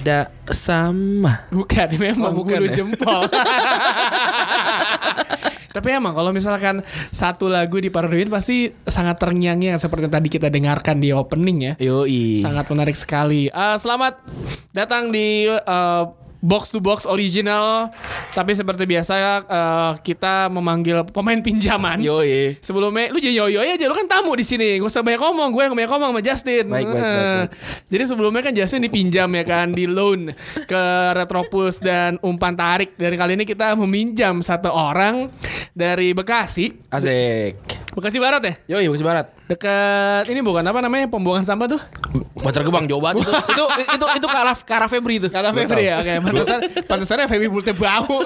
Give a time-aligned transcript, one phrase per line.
[0.00, 1.44] Tidak sama.
[1.52, 2.76] Bukan, memang Oh, bukan bulu ya?
[2.80, 3.20] jempol.
[5.70, 6.82] Tapi emang kalau misalkan
[7.12, 11.72] satu lagu di Paranoid pasti sangat terngiang-ngiang seperti yang tadi kita dengarkan di opening ya.
[11.78, 12.42] Yoi.
[12.42, 13.46] Sangat menarik sekali.
[13.46, 14.18] Eh, selamat
[14.72, 16.02] datang di eh,
[16.40, 17.92] Box to Box original.
[18.32, 22.00] Tapi seperti biasa eh, kita memanggil pemain pinjaman.
[22.00, 22.56] Yoi.
[22.64, 24.80] Sebelumnya lu jangan yoyo aja lu kan tamu di sini.
[24.80, 26.64] Gak usah banyak ngomong, gue yang banyak ngomong sama Justin.
[26.68, 27.50] Baik, baik, baik, Eh, baik.
[27.92, 30.32] Jadi sebelumnya kan Justin dipinjam ya kan di loan
[30.64, 30.84] ke
[31.16, 32.96] Retropus dan umpan tarik.
[32.96, 35.28] Dari kali ini kita meminjam satu orang
[35.76, 36.72] dari Bekasi.
[36.88, 37.56] Asik.
[37.92, 38.54] Bekasi Barat ya?
[38.76, 39.39] Yoi, Bekasi Barat.
[39.50, 41.82] Dekat ini bukan apa namanya pembuangan sampah tuh?
[42.38, 43.32] Bantar Gebang Jawa Barat itu.
[43.34, 43.64] itu
[43.98, 45.26] itu itu ke arah ke arah Febri itu.
[45.26, 46.12] Febri ya, oke.
[46.22, 48.06] Pantesan, pantesannya Febri multe bau.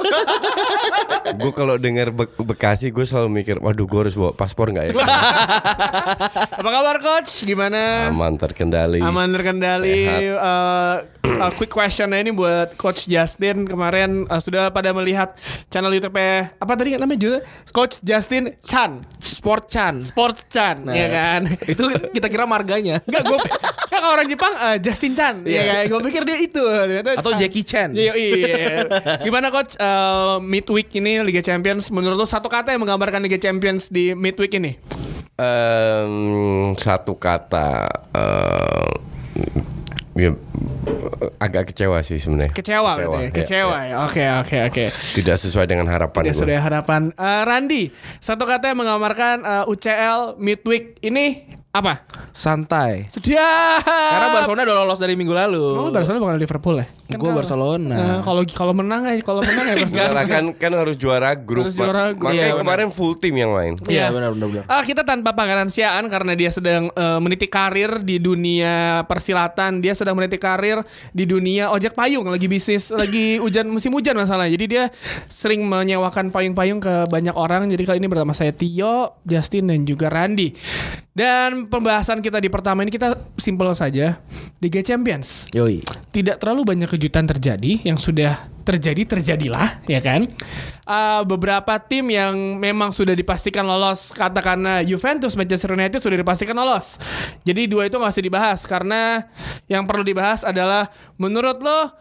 [1.35, 4.93] gue kalau dengar Be- Bekasi gue selalu mikir waduh gue harus bawa paspor nggak ya
[6.61, 7.43] apa kabar coach?
[7.43, 8.13] Gimana?
[8.13, 10.05] aman terkendali Aman terkendali.
[10.05, 10.21] Sehat.
[10.21, 15.33] Eh, a quick question ini buat Coach Justin kemarin eh, sudah pada melihat
[15.73, 16.15] channel YouTube
[16.55, 17.39] apa tadi namanya juga
[17.73, 19.95] Coach Justin Chan Sport Chan.
[20.05, 20.93] Sport Chan Nah.
[20.93, 21.41] ya kan?
[21.73, 22.99] Itu kita kira marganya.
[23.07, 23.53] Enggak gue kan
[23.87, 25.63] kalau orang Jepang eh, Justin Chan ya Iya.
[25.65, 25.83] kan?
[25.87, 27.95] Gue pikir dia itu ternyata Atau Jackie Chan.
[27.95, 28.85] Iya, iya.
[29.23, 33.87] Gimana coach eh, midweek ini Liga Champions menurut lo satu kata yang menggambarkan Liga Champions
[33.87, 34.75] di midweek ini?
[35.35, 36.15] Em,
[36.75, 38.91] satu kata eh,
[40.15, 40.31] ya,
[41.37, 43.23] agak kecewa sih sebenarnya Kecewa, berarti ya?
[43.23, 43.89] ya, Kecewa ya.
[43.89, 43.97] ya.
[44.05, 44.85] Oke oke oke.
[45.15, 47.03] tidak sesuai dengan harapan Tidak gue sudah harapan.
[47.11, 47.83] Eh, Randi,
[48.19, 51.27] satu kata yang menggambarkan eh, UCL midweek ini
[51.71, 52.07] apa?
[52.31, 53.11] Santai.
[53.11, 53.83] Sudah.
[53.83, 55.59] Karena Barcelona udah lolos dari minggu lalu.
[55.59, 56.87] Oh, Barcelona bukan Liverpool ya?
[57.05, 57.95] Kan Gua kalau- Barcelona.
[57.95, 60.23] Eh, kalau kalau menang aja, kalau menang ya Barcelona.
[60.25, 62.31] Kan kan harus juara grup Harus juara grup.
[62.31, 62.61] makanya Iya, benar.
[62.63, 64.65] kemarin full tim yang main Iya, benar benar benar.
[64.67, 69.99] Ah, kita tanpa Pangeran Siaan karena dia sedang eh, meniti karir di dunia persilatan, dia
[69.99, 70.85] sedang meniti karir
[71.17, 74.53] di dunia ojek payung, lagi bisnis, lagi hujan musim hujan masalahnya.
[74.53, 74.85] Jadi dia
[75.33, 77.73] sering menyewakan payung-payung ke banyak orang.
[77.73, 80.53] Jadi kali ini bersama saya Tio, Justin dan juga Randy.
[81.15, 84.19] Dan pembahasan kita di pertama ini kita simpel saja,
[84.59, 85.47] Liga Champions.
[85.55, 85.79] Yoi.
[86.11, 87.87] tidak terlalu banyak kejutan terjadi.
[87.87, 90.27] Yang sudah terjadi terjadilah ya kan?
[90.83, 96.99] Uh, beberapa tim yang memang sudah dipastikan lolos katakanlah Juventus Manchester United sudah dipastikan lolos.
[97.47, 99.31] Jadi dua itu nggak usah dibahas karena
[99.71, 101.95] yang perlu dibahas adalah menurut lo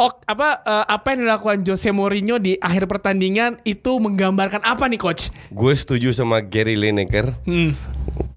[0.00, 4.98] ok, apa uh, apa yang dilakukan Jose Mourinho di akhir pertandingan itu menggambarkan apa nih
[4.98, 5.28] coach?
[5.52, 7.36] Gue setuju sama Gary Lineker.
[7.44, 7.76] Hmm.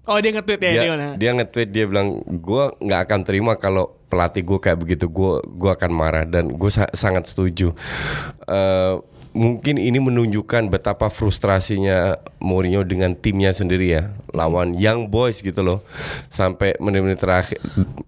[0.04, 3.92] Oh dia nge-tweet ya dia dia, dia nge-tweet dia bilang gue nggak akan terima kalau
[4.14, 5.10] pelatih gue kayak begitu.
[5.10, 7.74] Gue gue akan marah dan gue sa- sangat setuju.
[8.46, 8.94] Eh,
[9.34, 15.82] mungkin ini menunjukkan betapa frustrasinya Mourinho dengan timnya sendiri ya lawan Young Boys gitu loh.
[16.30, 17.58] Sampai menit-menit terakhir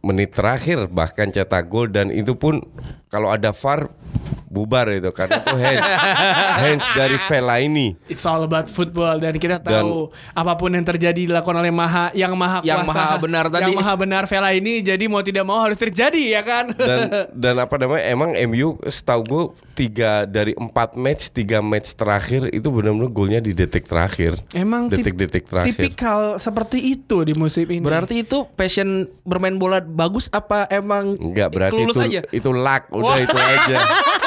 [0.07, 2.63] menit terakhir bahkan cetak gol dan itu pun
[3.11, 3.91] kalau ada VAR
[4.57, 5.85] bubar itu karena itu hands,
[6.57, 7.93] hands dari Vela ini.
[8.07, 12.33] It's all about football dan kita tahu apa pun yang terjadi dilakukan oleh maha yang
[12.33, 13.63] maha kuasa, Yang maha benar tadi.
[13.63, 16.73] yang maha benar Vela ini jadi mau tidak mau harus terjadi ya kan?
[16.73, 16.99] Dan
[17.45, 19.45] dan apa namanya emang MU setahu gue
[19.77, 24.41] tiga dari empat match tiga match terakhir itu benar-benar golnya di detik terakhir.
[24.51, 25.77] Emang tip- detik-detik terakhir.
[25.77, 27.85] tipikal seperti itu di musim ini.
[27.85, 32.21] Berarti itu passion bermain bola bagus apa emang enggak berarti itu aja?
[32.31, 32.89] itu luck.
[32.89, 33.19] Udah Wah.
[33.19, 33.77] itu aja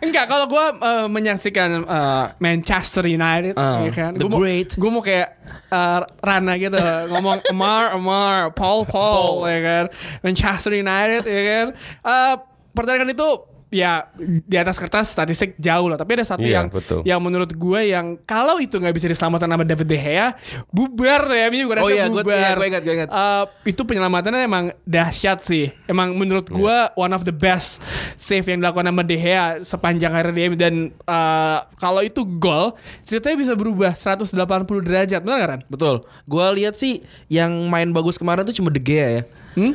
[0.00, 0.64] enggak kalau gue
[1.06, 4.12] menyaksikan eh, Manchester United Ah, ya kan?
[4.12, 4.70] the gue mau great.
[4.72, 5.28] gue mau kayak
[5.68, 6.78] eh, Rana gitu
[7.10, 9.84] ngomong Amar Amar Paul Paul, ya kan?
[10.20, 11.66] Manchester United ya kan?
[12.00, 12.34] Eh,
[12.70, 13.28] pertandingan itu
[13.70, 17.00] ya di atas kertas statistik jauh lah tapi ada satu Iya, yang betul.
[17.02, 20.34] yang menurut gue yang kalau itu nggak bisa diselamatkan sama David De Gea
[20.68, 23.08] bubar tuh ya gue rasa Oh iya, gue- bubar iya, gue ingat, gue ingat.
[23.08, 27.78] Eh, itu penyelamatannya emang dahsyat sih emang menurut gue one of the best
[28.16, 33.38] save yang dilakukan sama De Gea sepanjang karir dia dan eh, kalau itu gol ceritanya
[33.38, 34.34] bisa berubah 180
[34.80, 35.60] derajat benar gak Ran?
[35.66, 35.96] Betul.
[36.24, 39.22] Gua lihat sih yang main bagus kemarin tuh cuma De Gea ya.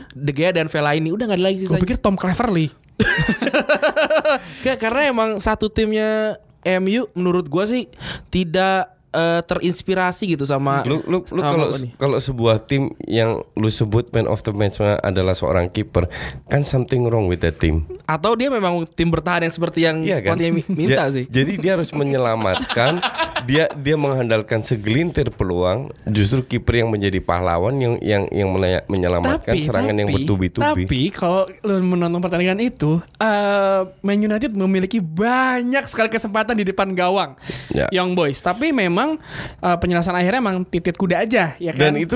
[0.09, 1.83] De Gea dan Fellaini udah nggak ada lagi Gue sisanya.
[1.83, 2.67] pikir Tom Cleverley.
[4.63, 6.39] Nggak, karena emang satu timnya
[6.81, 7.85] MU menurut gua sih
[8.33, 14.09] tidak eh, terinspirasi gitu sama Lu lu lu kalau kalau sebuah tim yang lu sebut
[14.11, 16.09] man of the match adalah seorang kiper,
[16.49, 17.85] kan something wrong with that team.
[18.05, 20.37] Atau dia memang tim bertahan yang seperti yang Iya kan?
[20.69, 21.25] minta Ja- sih.
[21.25, 23.01] Jadi dia harus menyelamatkan
[23.49, 28.49] dia dia mengandalkan segelintir peluang, justru kiper yang menjadi pahlawan yang yang yang
[28.85, 30.85] menyelamatkan serangan yang bertubi-tubi.
[30.85, 36.93] Tapi kalau lu menonton pertandingan itu, eh Man United memiliki banyak sekali kesempatan di depan
[36.93, 37.37] gawang
[37.69, 37.89] Ya.
[37.91, 38.39] Young Boys.
[38.39, 39.17] Tapi memang
[39.59, 41.91] eh, penjelasan akhirnya emang titit kuda aja, ya kan?
[41.91, 42.15] Dan itu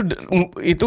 [0.62, 0.86] itu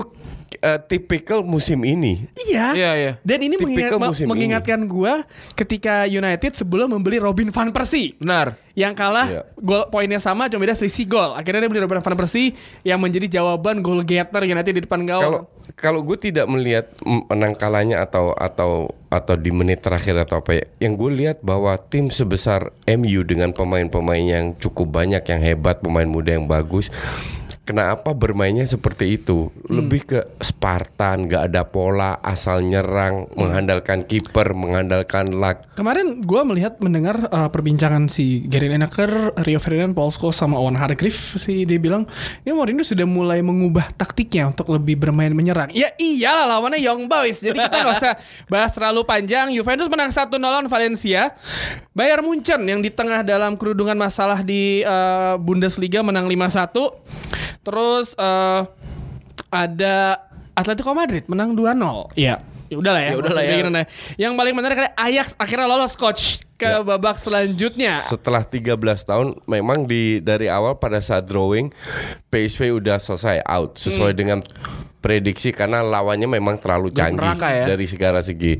[0.62, 2.24] uh, tipikal musim ini.
[2.38, 2.66] Iya.
[2.72, 3.12] Iya, iya.
[3.20, 4.30] Dan ini mengingat- musim ini.
[4.30, 8.14] mengingatkan gua ketika United sebelum membeli Robin van Persie.
[8.16, 8.54] Benar.
[8.72, 9.42] Yang kalah Iya.
[9.54, 11.36] gol poinnya sama cuma beda selisih gol.
[11.36, 15.10] Akhirnya dia beli Robin van Persie yang menjadi jawaban goal getter United di depan Kalau
[15.12, 15.44] gawang.
[15.74, 16.88] kalau gue tidak melihat
[17.28, 21.76] menang kalahnya atau atau atau di menit terakhir atau apa ya, yang gue lihat bahwa
[21.76, 26.88] tim sebesar MU dengan pemain-pemain yang cukup banyak yang hebat, pemain muda yang bagus,
[27.62, 29.50] kenapa bermainnya seperti itu?
[29.66, 35.64] Lebih ke Spartan, gak ada pola, asal nyerang, mengandalkan kiper, mengandalkan luck.
[35.78, 40.74] Kemarin gua melihat mendengar uh, perbincangan si Gary Lineker, Rio Ferdinand, Paul Scholes sama Owen
[40.78, 42.04] Hargreaves sih dia bilang
[42.42, 45.70] ini Mourinho sudah mulai mengubah taktiknya untuk lebih bermain menyerang.
[45.72, 47.40] Ya iyalah lawannya Young Boys.
[47.40, 48.14] Jadi kita nggak usah
[48.46, 49.50] bahas terlalu panjang.
[49.54, 51.34] Juventus menang 1-0 lawan Valencia.
[51.92, 57.51] Bayern Munchen yang di tengah dalam kerudungan masalah di uh, Bundesliga menang 5-1.
[57.60, 58.64] Terus uh,
[59.52, 59.96] ada
[60.56, 62.16] Atletico Madrid menang 2-0.
[62.16, 62.40] Iya.
[62.72, 63.10] Ya udahlah ya.
[63.12, 63.68] Ya udahlah ya.
[63.68, 63.84] aneh.
[64.16, 67.98] Yang paling menarik adalah Ajax akhirnya lolos coach ke babak selanjutnya.
[68.06, 71.74] Setelah 13 tahun memang di dari awal pada saat drawing
[72.30, 74.38] PSV udah selesai out sesuai dengan
[75.02, 77.66] prediksi karena lawannya memang terlalu canggih ya.
[77.66, 78.54] dari segala segi.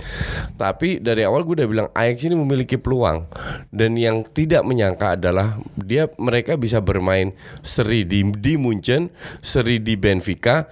[0.58, 3.30] Tapi dari awal gue udah bilang Ajax ini memiliki peluang
[3.70, 7.30] dan yang tidak menyangka adalah dia mereka bisa bermain
[7.62, 10.66] seri di di Munchen, seri di Benfica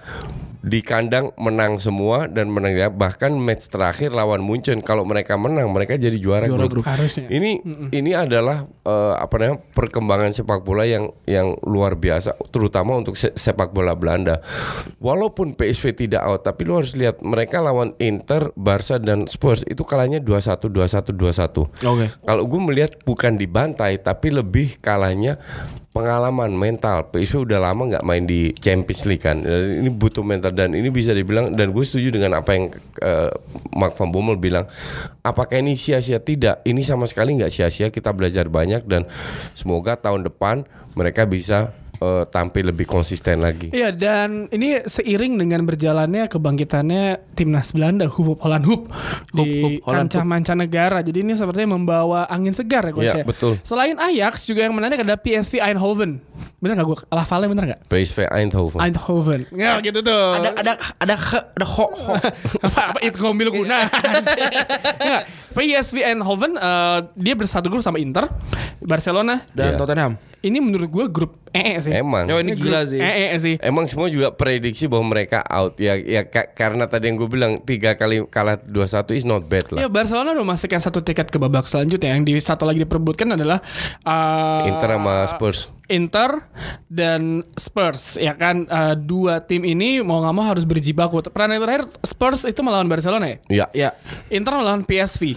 [0.61, 5.73] di kandang menang semua dan menang dia bahkan match terakhir lawan Munchen kalau mereka menang
[5.73, 6.81] mereka jadi juara, Juara grup.
[6.81, 6.85] grup.
[6.85, 7.25] Harusnya.
[7.33, 13.17] Ini ini adalah eh, apa namanya perkembangan sepak bola yang yang luar biasa terutama untuk
[13.17, 14.37] se- sepak bola Belanda.
[15.01, 19.81] Walaupun PSV tidak out tapi lu harus lihat mereka lawan Inter, Barca dan Spurs itu
[19.81, 21.89] kalahnya 2-1 2-1 2-1.
[21.89, 22.05] Oke.
[22.21, 25.41] Kalau gue melihat bukan dibantai tapi lebih kalahnya
[25.91, 27.11] pengalaman mental.
[27.11, 29.43] PSV udah lama nggak main di Champions League kan.
[29.43, 32.71] Dan ini butuh mental dan ini bisa dibilang dan gue setuju dengan apa yang
[33.03, 33.31] eh,
[33.75, 34.65] Mark van Bommel bilang.
[35.21, 36.23] Apakah ini sia-sia?
[36.23, 36.63] Tidak.
[36.63, 37.91] Ini sama sekali nggak sia-sia.
[37.91, 39.03] Kita belajar banyak dan
[39.51, 40.63] semoga tahun depan
[40.95, 43.69] mereka bisa eh, tampil lebih konsisten lagi.
[43.69, 48.89] Iya dan ini seiring dengan berjalannya kebangkitannya timnas Belanda Hoop Holland Hoop,
[49.31, 50.99] di Holland kancah mancanegara.
[50.99, 53.25] Jadi ini sepertinya membawa angin segar ya coach Iya, ya.
[53.25, 53.53] betul.
[53.61, 56.17] Selain Ajax juga yang menarik ada PSV Eindhoven.
[56.57, 57.79] Bener gak gue lafalnya bener gak?
[57.87, 58.79] PSV Eindhoven.
[58.79, 59.41] Eindhoven.
[59.51, 60.25] Ya gitu tuh.
[60.35, 62.13] Ada ada ada he- ada ho, ho.
[62.65, 63.85] apa apa itu ngomil guna
[65.01, 68.25] Nggak, PSV Eindhoven eh, dia bersatu grup sama Inter
[68.79, 69.77] Barcelona dan Iya.
[69.77, 70.13] Tottenham.
[70.41, 72.25] Ini menurut gue grup EE sih Emang.
[72.25, 72.97] Oh, ini gila sih.
[72.97, 77.15] EE sih Emang semua juga prediksi bahwa mereka out ya ya ka- karena tadi yang
[77.15, 78.81] gue bilang tiga kali kalah 2-1
[79.13, 79.81] is not bad lah.
[79.81, 83.61] Ya Barcelona udah memastikan satu tiket ke babak selanjutnya yang di satu lagi diperebutkan adalah
[84.01, 85.59] eh, Inter sama Spurs.
[85.85, 86.47] Inter
[86.87, 91.19] dan Spurs ya kan Eh, dua tim ini mau nggak mau harus berjibaku.
[91.21, 93.37] Pertandingan terakhir Spurs itu melawan Barcelona ya.
[93.45, 93.65] Ya.
[93.71, 93.89] Ya.
[94.27, 95.35] Inter melawan PSV.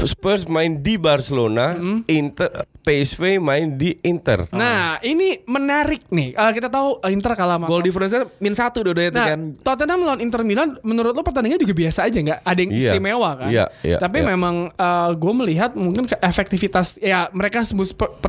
[0.00, 1.76] Spurs main di Barcelona,
[2.06, 2.48] Inter
[2.80, 4.48] PSV main di Inter.
[4.50, 6.32] Nah ini menarik nih.
[6.32, 9.40] Eh, kita tahu eh, Inter kalah sama Goal difference-nya min satu dua-duanya itu Nah, kan.
[9.60, 12.40] Tottenham lawan Inter Milan, menurut lo pertandingannya juga biasa aja nggak?
[12.40, 12.80] Ada yang Iya.
[12.90, 13.50] istimewa kan?
[13.52, 14.26] Iya, iya, Tapi iya.
[14.32, 14.54] memang
[15.14, 17.62] gue melihat mungkin ke efektivitas ya mereka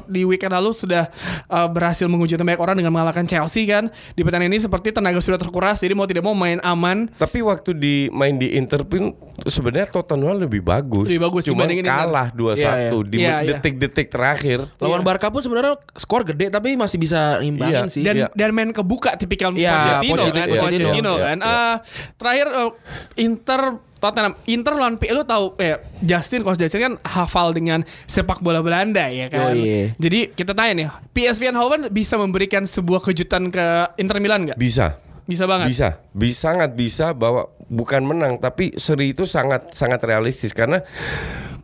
[0.08, 1.08] di weekend lalu sudah
[1.48, 3.88] eh, berhasil menguji banyak orang dengan mengalahkan Chelsea kan.
[4.13, 7.08] Di pertandingan ini seperti tenaga sudah terkuras, jadi mau tidak mau main aman.
[7.15, 11.05] Tapi waktu di main di Inter pun sebenarnya Tottenham lebih bagus.
[11.07, 11.97] Lebih bagus Cuma dibandingin Inter.
[11.97, 12.89] kalah 2-1 Iya, iya.
[13.03, 13.50] di Iya, iya.
[13.53, 14.59] detik-detik terakhir.
[14.77, 15.07] Lawan Iya.
[15.07, 17.93] Barca pun sebenarnya skor gede tapi masih bisa ngimbangin Iya.
[17.93, 18.01] sih.
[18.03, 18.27] Dan Iya.
[18.31, 20.61] dan main kebuka tipikal Iya, Pochettino, Pochettino, kan, Pochettino.
[20.61, 21.38] Pochettino Iya, kan.
[21.38, 21.51] iya.
[21.51, 21.75] Eh,
[22.15, 22.71] terakhir eh,
[23.19, 23.61] Inter
[24.01, 28.65] Tottenham Inter lawan P lu tahu eh Justin Coach Justin kan hafal dengan sepak bola
[28.65, 29.53] Belanda ya kan.
[29.53, 29.93] Yoi.
[29.95, 34.57] Jadi kita tanya nih, PSV Eindhoven bisa memberikan sebuah kejutan ke Inter Milan nggak?
[34.57, 34.97] Bisa.
[35.21, 35.69] Bisa banget.
[35.69, 40.83] Bisa, bisa sangat bisa bahwa bukan menang tapi seri itu sangat sangat realistis karena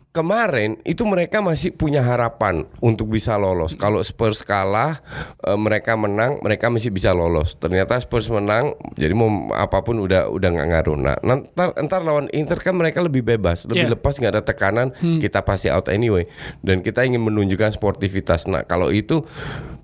[0.08, 3.76] kemarin itu mereka masih punya harapan untuk bisa lolos.
[3.78, 4.98] Kalau Spurs kalah,
[5.44, 7.54] eh, mereka menang, mereka masih bisa lolos.
[7.54, 10.96] Ternyata Spurs menang, jadi mau apa pun udah udah nggak ngaruh.
[10.98, 13.94] Nah, ntar entar lawan Inter kan mereka lebih bebas, lebih Yeah.
[13.94, 14.90] lepas nggak ada tekanan,
[15.22, 16.26] kita pasti out anyway.
[16.64, 18.50] Dan kita ingin menunjukkan sportivitas.
[18.50, 19.22] Nah, kalau itu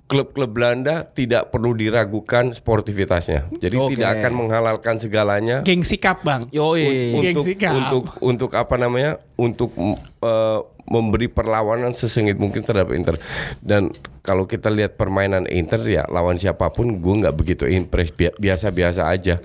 [0.05, 3.49] klub-klub Belanda tidak perlu diragukan sportivitasnya.
[3.57, 3.97] Jadi Oke.
[3.97, 6.45] tidak akan menghalalkan segalanya Gengsi cup bang.
[6.53, 7.17] Yoi.
[7.33, 9.73] Gengsi untuk untuk untuk apa namanya untuk
[10.21, 13.17] eh, memberi perlawanan sesengit mungkin terhadap Inter
[13.65, 13.89] dan
[14.21, 19.09] kalau kita lihat permainan Inter ya lawan siapa pun gue nggak begitu impress Bi- biasa-biasa
[19.09, 19.41] aja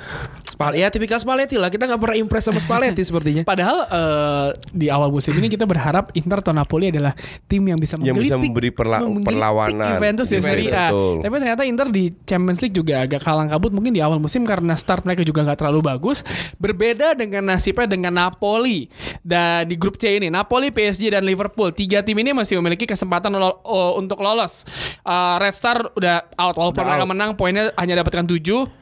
[0.60, 1.72] Spal ya tipikal Spalletti lah.
[1.72, 3.40] Kita nggak pernah impress sama Spalletti sepertinya.
[3.50, 7.16] Padahal eh, di awal musim ini kita berharap Inter atau Napoli adalah
[7.48, 9.88] tim yang bisa Yang bisa memberi perla- menggelitik perlawanan.
[9.96, 10.86] Juventus di Betul, Serie A.
[10.92, 14.76] Tapi ternyata Inter di Champions League juga agak kalang kabut mungkin di awal musim karena
[14.76, 16.20] start mereka juga nggak terlalu bagus.
[16.60, 18.92] Berbeda dengan nasibnya dengan Napoli
[19.24, 23.32] dan di grup C ini Napoli, PSG dan Liverpool tiga tim ini masih memiliki kesempatan
[23.32, 24.68] lol- oh, untuk lolos.
[25.08, 28.79] Eh, Red Star udah out walaupun mereka menang poinnya hanya dapatkan 7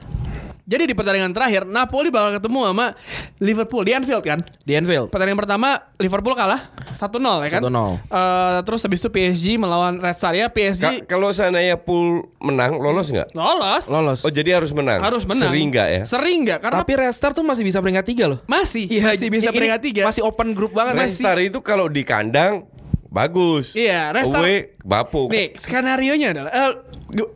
[0.68, 2.92] jadi di pertandingan terakhir Napoli bakal ketemu sama
[3.38, 4.44] Liverpool di Anfield kan.
[4.60, 5.08] Di Anfield.
[5.08, 7.00] Pertandingan pertama Liverpool kalah 1-0
[7.40, 7.62] ya kan.
[7.64, 7.72] 1-0.
[8.06, 10.46] Eh, terus habis itu PSG melawan Red Star ya.
[10.46, 13.88] Ka- PSG kalau seandainya pool menang lolos nggak lolos.
[13.88, 14.20] Lolos.
[14.20, 15.48] oh jadi harus menang Harus menang.
[15.48, 16.58] sering nggak ya Sering nggak?
[16.60, 18.38] Karena Tapi Restart tuh masih bisa peringkat tiga loh.
[18.44, 20.02] masih Iya, masih bisa peringkat tiga.
[20.04, 20.92] Masih open group banget.
[20.94, 22.68] Masih- Star itu kalau di kandang
[23.08, 26.87] bagus Iya, Red Star- away bapuk Nih, skenario nya adalah eh, gu-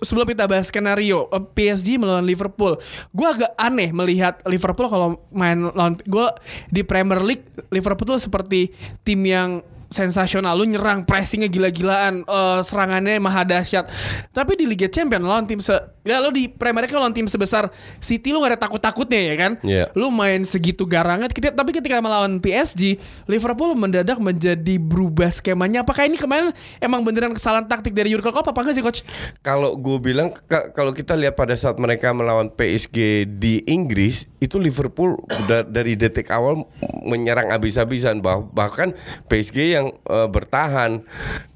[0.05, 2.76] sebelum kita bahas skenario eh, PSG melawan Liverpool,
[3.12, 6.26] gue agak aneh melihat Liverpool kalau main lawan gue
[6.69, 10.53] di Premier League Liverpool tuh seperti tim yang sensasional.
[10.53, 12.25] Lu nyerang pressingnya gila-gilaan.
[12.25, 13.87] Eh, serangannya maha dahsyat.
[14.29, 15.73] Tapi di Liga Champions lawan tim se
[16.03, 19.53] ya lu di Premier League lawan tim sebesar City lu gak ada takut-takutnya ya kan?
[19.63, 19.87] Iya.
[19.93, 25.83] lu main segitu garangan kita- tapi ketika melawan PSG Liverpool mendadak menjadi berubah skemanya.
[25.83, 29.01] Apakah ini kemarin emang beneran kesalahan taktik dari Jurgen Klopp apa enggak sih coach?
[29.41, 34.57] Kalau gue bilang ka- kalau kita lihat pada saat mereka melawan PSG di Inggris itu
[34.57, 35.19] Liverpool
[35.65, 36.67] dari detik awal
[37.01, 38.19] menyerang habis-habisan.
[38.19, 38.95] Bah- bahkan
[39.27, 41.03] PSG yang eh, bertahan.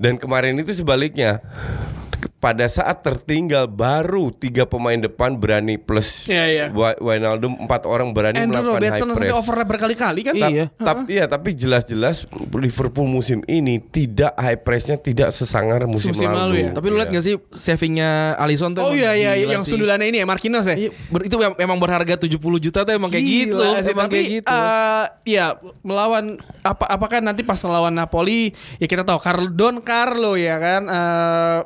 [0.01, 1.45] Dan kemarin itu sebaliknya
[2.47, 6.65] pada saat tertinggal baru tiga pemain depan berani plus Iya, iya.
[6.69, 9.35] Wa- Wijnaldum empat orang berani Andrew melakukan Robertson high sampai press.
[9.37, 10.65] overlap berkali-kali kan Iya.
[10.73, 12.23] Tapi iya, tapi jelas-jelas
[12.53, 16.55] Liverpool musim ini tidak high pressnya tidak sesangar musim, Musim lalu lalu.
[16.61, 16.71] ya.
[16.73, 17.17] Tapi lu lihat Iya.
[17.17, 19.75] gak sih savingnya Alisson tuh Oh iya iya gila yang sih.
[19.75, 23.25] sundulannya ini ya Marquinhos ya Iya, itu mem- memang berharga 70 juta tuh emang kayak
[23.25, 23.57] gitu.
[23.57, 24.49] Gila sih, Emang tapi kayak gitu.
[24.49, 25.47] eh, ya
[25.83, 26.25] melawan
[26.63, 31.59] apa apakah nanti pas melawan Napoli ya kita tahu Carlo Don Carlo ya kan eh,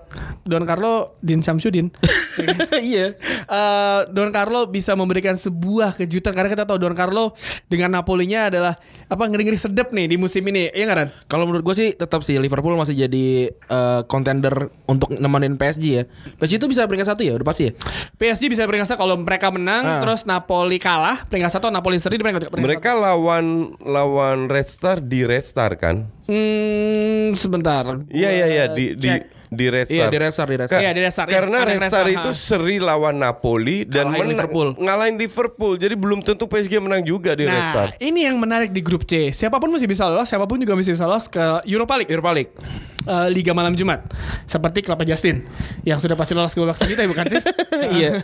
[0.42, 1.90] Don Carlo Din Samsudin
[2.70, 3.18] Iya.
[3.44, 7.34] Eh, Don Carlo bisa memberikan sebuah kejutan karena kita tahu Don Carlo
[7.66, 11.08] dengan Napolinya adalah apa ngeri-ngeri sedep nih di musim ini ya nggak Ran?
[11.26, 16.04] Kalau menurut gue sih tetap sih Liverpool masih jadi eh, contender untuk nemenin PSG ya.
[16.38, 17.72] PSG itu bisa peringkat satu ya, udah pasti ya.
[18.14, 19.98] PSG bisa peringkat satu kalau mereka menang Ah.
[19.98, 25.02] terus Napoli kalah peringkat satu Napoli seri di peringkat, peringkat Mereka lawan lawan Red Star
[25.02, 26.06] di Red Star kan?
[26.24, 27.82] Hmm, sebentar.
[28.08, 29.39] Iya iya iya di di.
[29.50, 29.96] Di Red Star.
[29.96, 30.80] Iya, di Red Star, di Red Star.
[30.80, 31.34] Iya, di Red Star, iya.
[31.34, 32.38] Karena Red Star Star, itu ha.
[32.38, 34.68] seri lawan Napoli dan menang- Liverpool.
[34.76, 35.74] ngalahin Liverpool.
[35.74, 37.88] Jadi belum tentu PSG menang juga di Red Nah, Star.
[37.98, 39.28] ini yang menarik di grup C.
[39.30, 42.08] Siapa pun masih bisa lolos, siapa pun juga masih bisa lolos ke Europa League.
[42.08, 42.52] Europa League.
[43.00, 44.04] Eh, Liga malam Jumat.
[44.44, 45.48] Seperti klub Justin
[45.82, 47.40] yang sudah pasti lolos ke babak selanjutnya bukan sih?
[47.80, 48.20] Iya.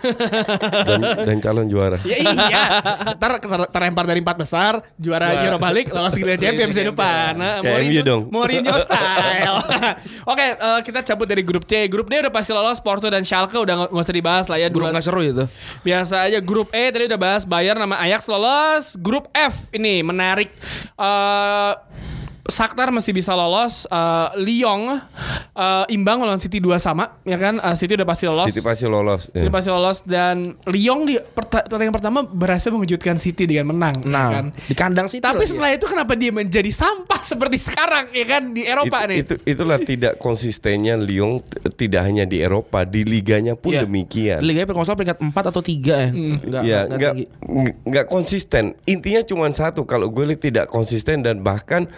[0.85, 1.97] Dan, dan calon juara.
[2.05, 2.63] ya iya.
[3.17, 5.43] Ntar ter- terlempar dari empat besar, juara Wah.
[5.43, 7.33] Europa League, lolos ke Liga Champions musim depan.
[7.35, 8.23] Nah, Kayak Mourinho- MU dong.
[8.29, 9.57] Mourinho style.
[10.31, 11.89] Oke, eh, kita cabut dari grup C.
[11.89, 14.69] Grup D udah pasti lolos Porto dan Schalke udah nggak usah dibahas lah ya.
[14.69, 15.45] Grup nggak seru itu.
[15.81, 18.93] Biasa aja grup E tadi udah bahas Bayern nama Ajax lolos.
[19.01, 20.53] Grup F ini menarik.
[21.01, 21.73] Eh
[22.47, 23.85] Shakhtar masih bisa lolos.
[23.87, 24.99] Eh, Lyon
[25.53, 27.57] eh, imbang lawan City 2 sama, ya kan?
[27.57, 28.47] Eh, City udah pasti lolos.
[28.49, 29.23] City pasti lolos.
[29.29, 29.53] City Ya.
[29.53, 34.29] pasti lolos dan Lyon di perta- pertandingan pertama berhasil mengejutkan City dengan menang, ya Nah,
[34.31, 34.47] kan?
[34.53, 35.19] di kandang sih.
[35.19, 39.19] Tapi setelah itu kenapa dia menjadi sampah seperti sekarang ya kan di Eropa Itu- nih?
[39.19, 41.41] itu itulah tidak konsistennya Lyon
[41.75, 44.41] tidak hanya di Eropa, di liganya pun demikian.
[44.41, 46.11] Liga kalau peringkat 4 atau 3 ya.
[46.13, 46.37] Hmm.
[46.39, 47.27] Enggak, ya enggak nggak tinggi.
[47.43, 51.89] nggak- nggak konsisten intinya cuma satu kalau gue lihat tidak konsisten dan bahkan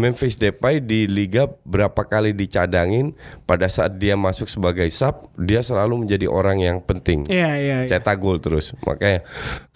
[0.00, 3.12] Memphis Depay di liga berapa kali dicadangin
[3.44, 7.76] pada saat dia masuk sebagai sub dia selalu menjadi orang yang penting Iya iya.
[7.84, 7.90] iya.
[7.90, 9.20] cetak gol terus makanya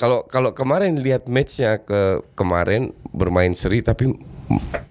[0.00, 4.12] kalau kalau kemarin lihat matchnya ke kemarin bermain seri tapi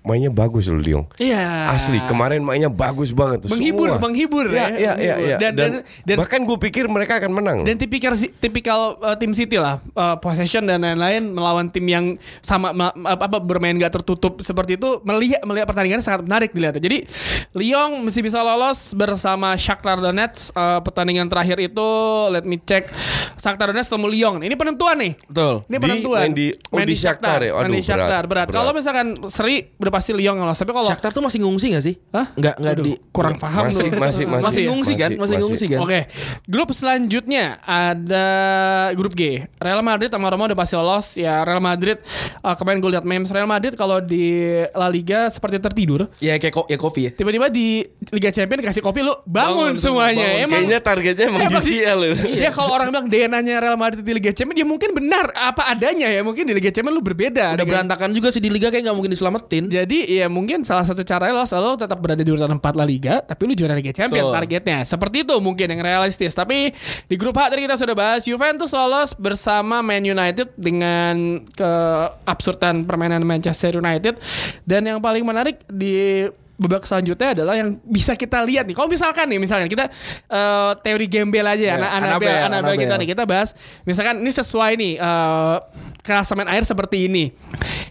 [0.05, 1.05] mainnya bagus loh Lyon.
[1.17, 1.73] Iya.
[1.73, 3.49] Asli kemarin mainnya bagus banget tuh.
[3.49, 4.01] Menghibur, semua.
[4.03, 4.53] menghibur ya.
[4.53, 5.37] ya, Iya, iya, iya.
[5.41, 5.73] Dan- dan-
[6.05, 7.57] dan- bahkan gue pikir mereka akan menang.
[7.65, 12.05] Dan tipikal tipikal uh, tim City lah, uh, possession dan lain-lain melawan tim yang
[12.39, 16.77] sama apa apa, bermain gak tertutup seperti itu melihat melihat pertandingan sangat menarik dilihat.
[16.77, 17.09] Jadi
[17.51, 21.89] Lyon mesti bisa lolos bersama Shakhtar Donetsk uh, pertandingan terakhir itu
[22.29, 22.93] let me check
[23.35, 24.37] Shakhtar Donetsk ketemu Lyon.
[24.43, 25.13] Ini penentuan nih.
[25.25, 25.65] Betul.
[25.65, 26.21] Ini Di- penentuan.
[26.21, 27.51] main di- oh, di Shakhtar ya?
[27.57, 28.29] Main di Aduh, Shakhtar berat.
[28.29, 28.55] berat, berat.
[28.55, 29.07] Kalau misalkan
[29.45, 30.57] seri udah pasti Lyon lolos.
[30.57, 31.95] Tapi kalau Shakhtar tuh masih ngungsi gak sih?
[32.09, 32.33] Hah?
[32.33, 33.99] Nggak nggak Aduh, di kurang paham masih, tuh.
[34.01, 35.09] masih, masih, masih ngungsi kan?
[35.13, 35.79] Masih ngungsi kan?
[35.79, 35.99] Oke,
[36.43, 38.25] grup selanjutnya ada
[38.93, 39.45] grup G.
[39.55, 41.13] Real Madrid sama Roma udah pasti lolos.
[41.15, 42.01] Ya Real Madrid
[42.41, 46.09] uh, kemarin gue lihat memes Real Madrid kalau di La Liga seperti tertidur.
[46.17, 47.11] Ya kayak ko- ya kopi ya.
[47.13, 50.25] Tiba-tiba di Liga Champions dikasih kopi lu bangun, Bangun, semuanya.
[50.25, 50.43] bangun.
[50.43, 52.13] Emang Kayaknya targetnya emang UCL ya.
[52.47, 56.07] Ya kalau orang bilang DNA-nya Real Madrid di Liga Champions ya mungkin benar apa adanya
[56.07, 56.21] ya.
[56.21, 57.53] Mungkin di Liga Champions lu berbeda.
[57.53, 59.63] Udah dengan- berantakan juga sih di liga kayak nggak mungkin diselamatin.
[59.71, 63.21] jadi ya mungkin salah satu caranya lo selalu tetap berada di urutan 4 La Liga
[63.21, 64.79] tapi lu juara Liga Champions targetnya.
[64.87, 66.31] Seperti itu mungkin yang realistis.
[66.35, 66.71] Tapi
[67.07, 73.23] di grup H tadi kita sudah bahas Juventus lolos bersama Man United dengan keabsurdan permainan
[73.23, 74.19] Manchester United
[74.63, 78.73] dan yang paling menarik di babak selanjutnya adalah yang bisa kita lihat nih.
[78.73, 79.91] Kalau misalkan nih misalnya kita
[80.25, 84.31] eh, teori gembel aja Ya, anak Anabel, Anabel, Anabel kita nih kita bahas misalkan ini
[84.31, 85.57] sesuai nih eh
[85.99, 87.33] klasemen air seperti ini.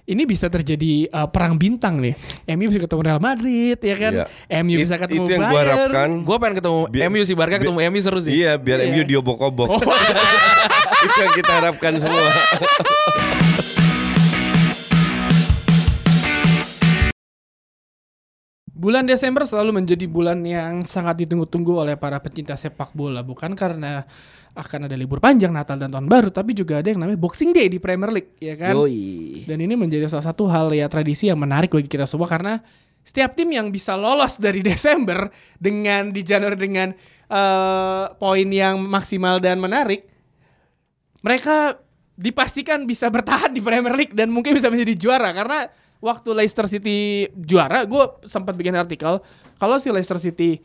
[0.04, 2.14] Ini bisa terjadi eh, perang bintang nih.
[2.50, 4.12] MU bisa ketemu Real Madrid ya kan.
[4.14, 4.24] Iya.
[4.60, 5.74] MU It- bisa ketemu Itu yang gue Bayern.
[5.74, 6.10] harapkan.
[6.22, 8.32] Gue pengen ketemu Bi- MU sih Barca ketemu MU seru sih.
[8.34, 8.90] Iya, biar Iya.
[8.90, 9.68] MU diobok-obok.
[11.04, 12.28] itu yang kita harapkan semua.
[18.84, 24.04] Bulan Desember selalu menjadi bulan yang sangat ditunggu-tunggu oleh para pecinta sepak bola bukan karena
[24.52, 27.72] akan ada libur panjang Natal dan Tahun Baru tapi juga ada yang namanya Boxing Day
[27.72, 28.76] di Premier League ya kan.
[28.76, 29.48] Yoi.
[29.48, 32.60] Dan ini menjadi salah satu hal ya tradisi yang menarik bagi kita semua karena
[33.00, 36.92] setiap tim yang bisa lolos dari Desember dengan di Januari dengan
[37.32, 40.04] eh, poin yang maksimal dan menarik,
[41.24, 41.80] mereka
[42.20, 47.28] dipastikan bisa bertahan di Premier League dan mungkin bisa menjadi juara karena waktu Leicester City
[47.34, 49.20] juara, gue sempat bikin artikel
[49.58, 50.58] kalau si Leicester City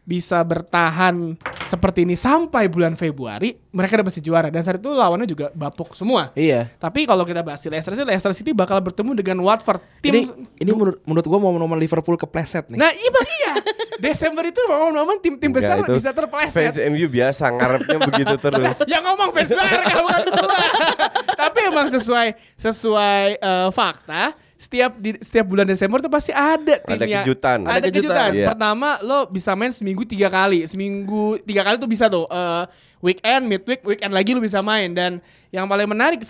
[0.00, 1.38] bisa bertahan
[1.70, 5.94] seperti ini sampai bulan Februari, mereka udah pasti juara dan saat itu lawannya juga bapuk
[5.94, 6.34] semua.
[6.34, 6.66] Iya.
[6.82, 9.78] Tapi kalau kita bahas si Leicester City, Leicester City bakal bertemu dengan Watford.
[10.02, 10.20] Tim Ini
[10.66, 12.80] ini menurut menurut gue momen-momen Liverpool kepleset nih.
[12.80, 13.52] Nah, iya iya.
[14.00, 16.88] Desember itu momen-momen tim-tim besar itu bisa Fans terpeleset.
[16.88, 18.76] MU biasa ngarepnya begitu terus.
[18.88, 20.58] Yang ngomong fans Barca bukan gua.
[21.46, 27.00] Tapi emang sesuai sesuai eh, fakta setiap di setiap bulan Desember tuh pasti ada tim
[27.00, 27.58] Ada yang- kejutan.
[27.64, 28.04] Ada, Ada kejutan.
[28.04, 28.30] kejutan.
[28.36, 28.46] Iya.
[28.52, 30.68] Pertama lo bisa main seminggu tiga kali.
[30.68, 32.28] Seminggu tiga kali tuh bisa tuh.
[32.28, 32.64] eh,
[33.00, 34.92] weekend, midweek, weekend lagi lo bisa main.
[34.92, 36.22] Dan yang paling menarik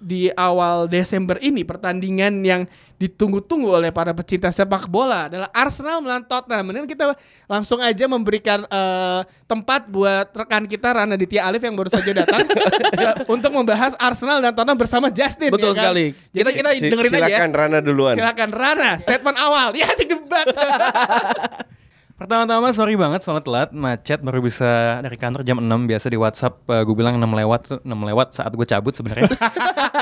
[0.00, 2.64] di awal Desember ini pertandingan yang
[2.96, 6.64] ditunggu-tunggu oleh para pecinta sepak bola adalah Arsenal melawan Tottenham.
[6.64, 7.12] Mending kita
[7.44, 12.48] langsung aja memberikan eh, tempat buat rekan kita Rana Ditya Alif yang baru saja datang
[13.36, 15.52] untuk membahas Arsenal dan Tottenham bersama Justin.
[15.52, 15.92] Betul ya kan?
[15.92, 16.06] sekali.
[16.32, 17.28] Kita kita Si- dengerin aja ya.
[17.28, 18.14] silakan Rana duluan.
[18.16, 19.68] Silakan Rana, statement awal.
[19.76, 20.46] Ya asik debat.
[22.16, 26.64] Pertama-tama sorry banget soalnya telat macet baru bisa dari kantor jam 6 biasa di WhatsApp
[26.72, 29.28] eh, gue bilang 6 lewat tuh 6 lewat saat gue cabut sebenarnya.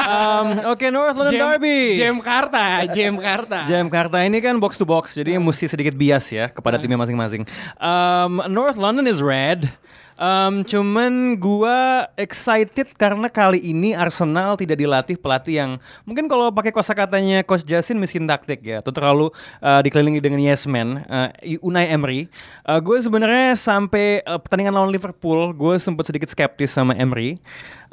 [0.04, 1.96] Um, Oke North London Derby.
[1.96, 3.64] Jam Karta, Jam Karta.
[3.64, 7.48] Jam Karta ini kan box to box, jadi mesti sedikit bias ya kepada timnya masing-masing.
[7.80, 9.72] Um, North London is red.
[10.14, 15.70] Um, cuman gua excited karena kali ini Arsenal tidak dilatih pelatih yang
[16.06, 20.70] mungkin kalau pakai kosakatanya Coach Jasin miskin taktik ya, atau terlalu uh, dikelilingi dengan yes
[20.70, 22.30] man, uh, Unai Emery.
[22.62, 27.42] Uh, gue sebenarnya sampai uh, pertandingan lawan Liverpool, gue sempat sedikit skeptis sama Emery.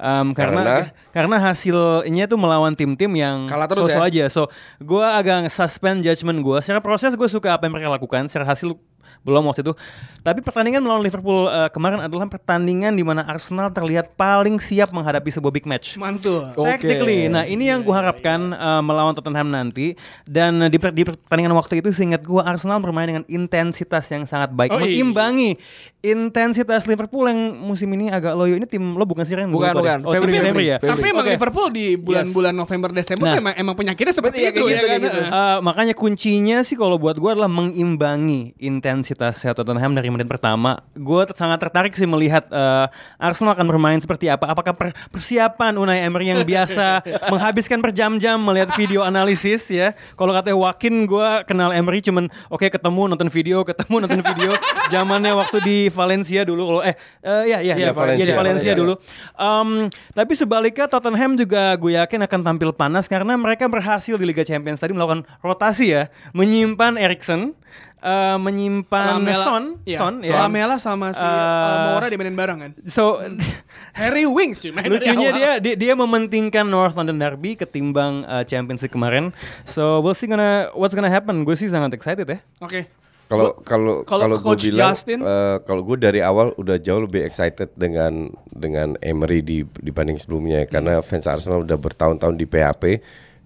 [0.01, 4.09] Um, karena karena hasilnya tuh melawan tim-tim yang Kalah terus so-so ya?
[4.09, 4.25] aja.
[4.33, 4.49] So,
[4.81, 6.57] gue agak suspend judgment gue.
[6.65, 8.25] Secara proses gue suka apa yang mereka lakukan.
[8.25, 8.73] Secara hasil
[9.21, 9.73] belum waktu itu.
[10.19, 15.29] Tapi pertandingan melawan Liverpool eh, kemarin adalah pertandingan di mana Arsenal terlihat paling siap menghadapi
[15.29, 15.93] sebuah big match.
[15.95, 16.45] Mantul.
[16.51, 16.77] Oke.
[16.77, 21.05] Technically, nah ini yang gue harapkan eh, melawan Tottenham nanti dan eh, di, per- di
[21.05, 24.89] pertandingan waktu itu seingat gue Arsenal bermain dengan intensitas yang sangat baik, Oh, iya.
[25.01, 25.57] mengimbangi
[26.01, 28.57] intensitas Liverpool yang musim ini agak loyo.
[28.57, 29.49] Ini tim lo bukan sih Ren?
[29.49, 29.99] Bukan, bukan.
[30.01, 30.65] Oh, February, tim February.
[30.65, 30.77] ya.
[30.77, 30.97] February.
[30.97, 31.33] Tapi emang Oke.
[31.37, 33.37] Liverpool di bulan-bulan November Desember Nah.
[33.37, 34.87] emang, emang penyakitnya seperti Iya, itu ya gitu, kan.
[34.87, 35.19] kayak gitu.
[35.21, 40.79] Eh, makanya kuncinya sih kalau buat gue adalah mengimbangi intensitas intensitasnya Tottenham dari menit pertama.
[40.95, 42.87] Gue sangat tertarik sih melihat eh,
[43.19, 44.47] Arsenal akan bermain seperti apa.
[44.47, 49.91] Apakah per- persiapan Unai Emery yang biasa menghabiskan berjam-jam melihat video analisis ya.
[50.15, 54.51] Kalau katanya Wakin, gue kenal Emery cuman oke ketemu nonton video, ketemu nonton video.
[54.87, 56.63] Zamannya waktu di Valencia dulu.
[56.71, 58.25] Kalau eh eh, ya ya, Iya, ya, Valencia.
[58.25, 58.79] di Valencia Iya.
[58.79, 58.93] dulu.
[59.35, 59.69] Um,
[60.15, 64.79] tapi sebaliknya Tottenham juga gue yakin akan tampil panas karena mereka berhasil di Liga Champions
[64.79, 67.51] tadi melakukan rotasi ya, menyimpan Erikson,
[68.01, 69.97] eh, menyimpan Lamela- Son, iya.
[69.97, 70.35] Son, ya.
[70.35, 72.71] Lamela sama si Eh, Almora dimainin bareng kan.
[72.85, 73.21] So
[73.99, 78.91] Harry sih dari lucunya dia, dia dia mementingkan North London Derby ketimbang uh, Champions League
[78.91, 79.29] kemarin.
[79.63, 81.45] So we'll see gonna what's gonna happen.
[81.45, 82.39] Gue sih sangat excited ya.
[82.59, 82.89] Oke.
[83.31, 85.23] Kalau kalau kalau kalau gue bilang Justin?
[85.23, 90.67] eh, kalau gue dari awal udah jauh lebih excited dengan dengan Emery di dibanding sebelumnya
[90.67, 92.83] karena fans Arsenal udah bertahun-tahun di PHP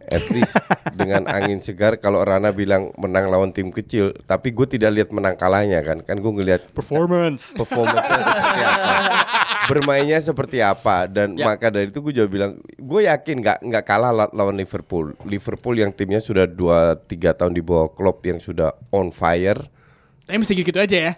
[0.07, 0.53] at least
[0.99, 5.33] dengan angin segar kalau Rana bilang menang lawan tim kecil tapi gue tidak lihat menang
[5.33, 7.53] kalahnya kan kan gue ngelihat Performance.
[7.53, 8.93] performance seperti apa
[9.65, 11.45] bermainnya seperti apa dan Ya.
[11.47, 15.75] maka dari itu gue juga bilang gue yakin nggak nggak kalah la- lawan Liverpool Liverpool
[15.75, 17.01] yang timnya sudah 2-3
[17.33, 19.59] tahun di bawah Klopp yang sudah on fire
[20.23, 21.13] Tapi mesti gitu aja ya.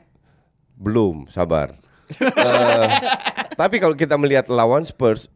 [0.74, 1.76] belum, sabar.
[2.18, 2.88] Eh,
[3.54, 5.28] tapi kalau kita melihat lawan Spurs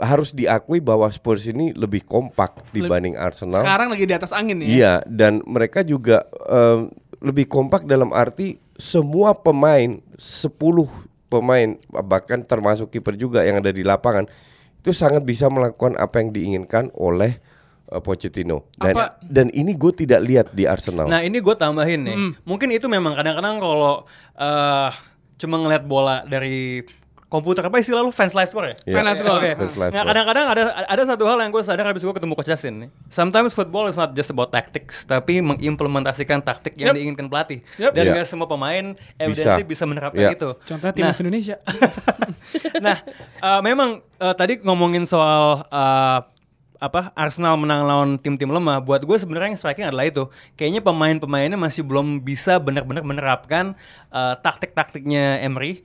[0.00, 3.60] harus diakui bahwa Spurs ini lebih kompak dibanding Arsenal.
[3.62, 4.66] Sekarang lagi di atas angin ya.
[4.66, 6.88] Iya, dan mereka juga em,
[7.20, 10.56] lebih kompak dalam arti semua pemain 10
[11.30, 11.68] pemain
[12.02, 14.26] bahkan termasuk kiper juga yang ada di lapangan
[14.80, 17.36] itu sangat bisa melakukan apa yang diinginkan oleh
[17.86, 18.66] eh, Pochettino.
[18.74, 21.06] Dan Apa- dan ini gue tidak lihat di Arsenal.
[21.06, 24.90] Nah ini gue tambahin nih, mungkin itu memang kadang-kadang kalau eh
[25.36, 26.84] cuma ngeliat bola dari
[27.30, 28.74] komputer apa istilah lu fans live score ya?
[28.82, 29.38] Iya, Fans live score.
[29.38, 29.50] Oke.
[29.54, 32.50] fans live Nah, kadang-kadang ada ada satu hal yang gue sadar habis gue ketemu Coach
[32.50, 32.88] Justin nih.
[33.06, 36.96] Sometimes football is not just about tactics, tapi mengimplementasikan taktik yang Yep.
[36.98, 37.62] diinginkan pelatih.
[37.78, 37.90] Yep.
[37.94, 38.14] Dan Iya.
[38.16, 38.84] gak semua pemain
[39.16, 40.34] evidently bisa, menerapkan Iya.
[40.34, 40.50] itu.
[40.60, 41.56] Contohnya timnas Nah, Indonesia.
[42.84, 42.96] nah,
[43.40, 46.18] eh, memang eh, tadi ngomongin soal eh,
[46.80, 48.80] apa Arsenal menang lawan tim-tim lemah.
[48.80, 50.24] Buat gue sebenarnya yang striking adalah itu.
[50.56, 53.76] Kayaknya pemain-pemainnya masih belum bisa benar-benar menerapkan
[54.08, 55.84] eh, taktik-taktiknya Emery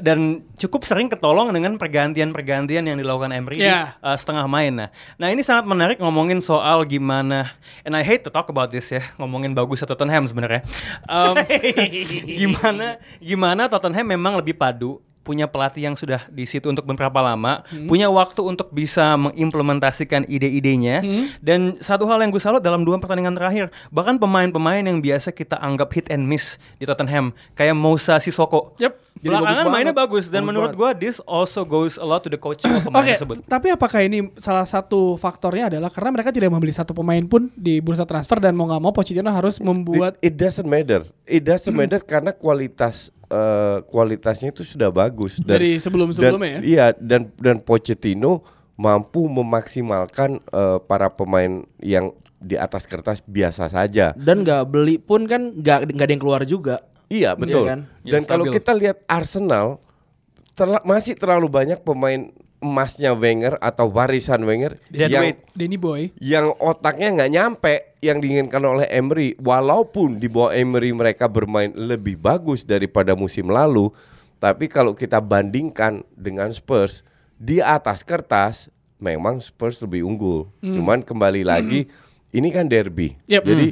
[0.00, 3.92] dan cukup sering ketolong dengan pergantian-pergantian yang dilakukan Emery di Yeah.
[4.00, 4.72] eh, setengah main.
[4.72, 4.88] Nah,
[5.20, 7.52] nah ini sangat menarik ngomongin soal gimana.
[7.84, 10.64] And I hate to talk about this ya, ngomongin bagus Tottenham sebenarnya.
[11.04, 11.36] Um,
[12.40, 17.62] gimana gimana Tottenham memang lebih padu punya pelatih yang sudah di situ untuk beberapa lama,
[17.86, 21.02] punya waktu untuk bisa mengimplementasikan ide-idenya.
[21.38, 25.58] Dan satu hal yang gue salut dalam dua pertandingan terakhir, bahkan pemain-pemain yang biasa kita
[25.58, 28.74] anggap hit and miss di Tottenham, kayak Moussa Sissoko.
[28.78, 28.92] Yep.
[29.22, 30.02] Jadi Belakangan bagus mainnya banget.
[30.02, 33.06] bagus dan Bagus menurut gue this also goes a lot to the coaching of pemain
[33.06, 33.44] tersebut.
[33.46, 37.78] tapi apakah ini salah satu faktornya adalah karena mereka tidak membeli satu pemain pun di
[37.78, 41.06] bursa transfer dan mau nggak mau Pochettino harus membuat it, it doesn't matter.
[41.22, 46.68] It doesn't matter karena kualitas eh, kualitasnya itu sudah bagus dan, Dari sebelum-sebelumnya dan- ya?
[46.68, 48.44] Iya dan dan Pochettino
[48.76, 54.12] mampu memaksimalkan eh, para pemain yang di atas kertas biasa saja.
[54.12, 56.82] Dan nggak beli pun kan nggak nggak ada yang keluar juga.
[57.06, 57.64] Iya betul.
[57.64, 57.80] kan?
[58.02, 59.78] Dan Ya, kalau kita lihat Arsenal
[60.52, 62.28] terla- masih terlalu banyak pemain
[62.62, 65.38] emasnya Wenger atau warisan Wenger Dead yang weight.
[65.52, 66.14] Danny Boy.
[66.16, 72.14] yang otaknya nggak nyampe yang diinginkan oleh Emery walaupun di bawah Emery mereka bermain lebih
[72.14, 73.90] bagus daripada musim lalu
[74.38, 77.02] tapi kalau kita bandingkan dengan Spurs
[77.34, 81.90] di atas kertas memang Spurs lebih unggul cuman kembali lagi
[82.30, 83.42] ini kan derby Yep.
[83.44, 83.68] jadi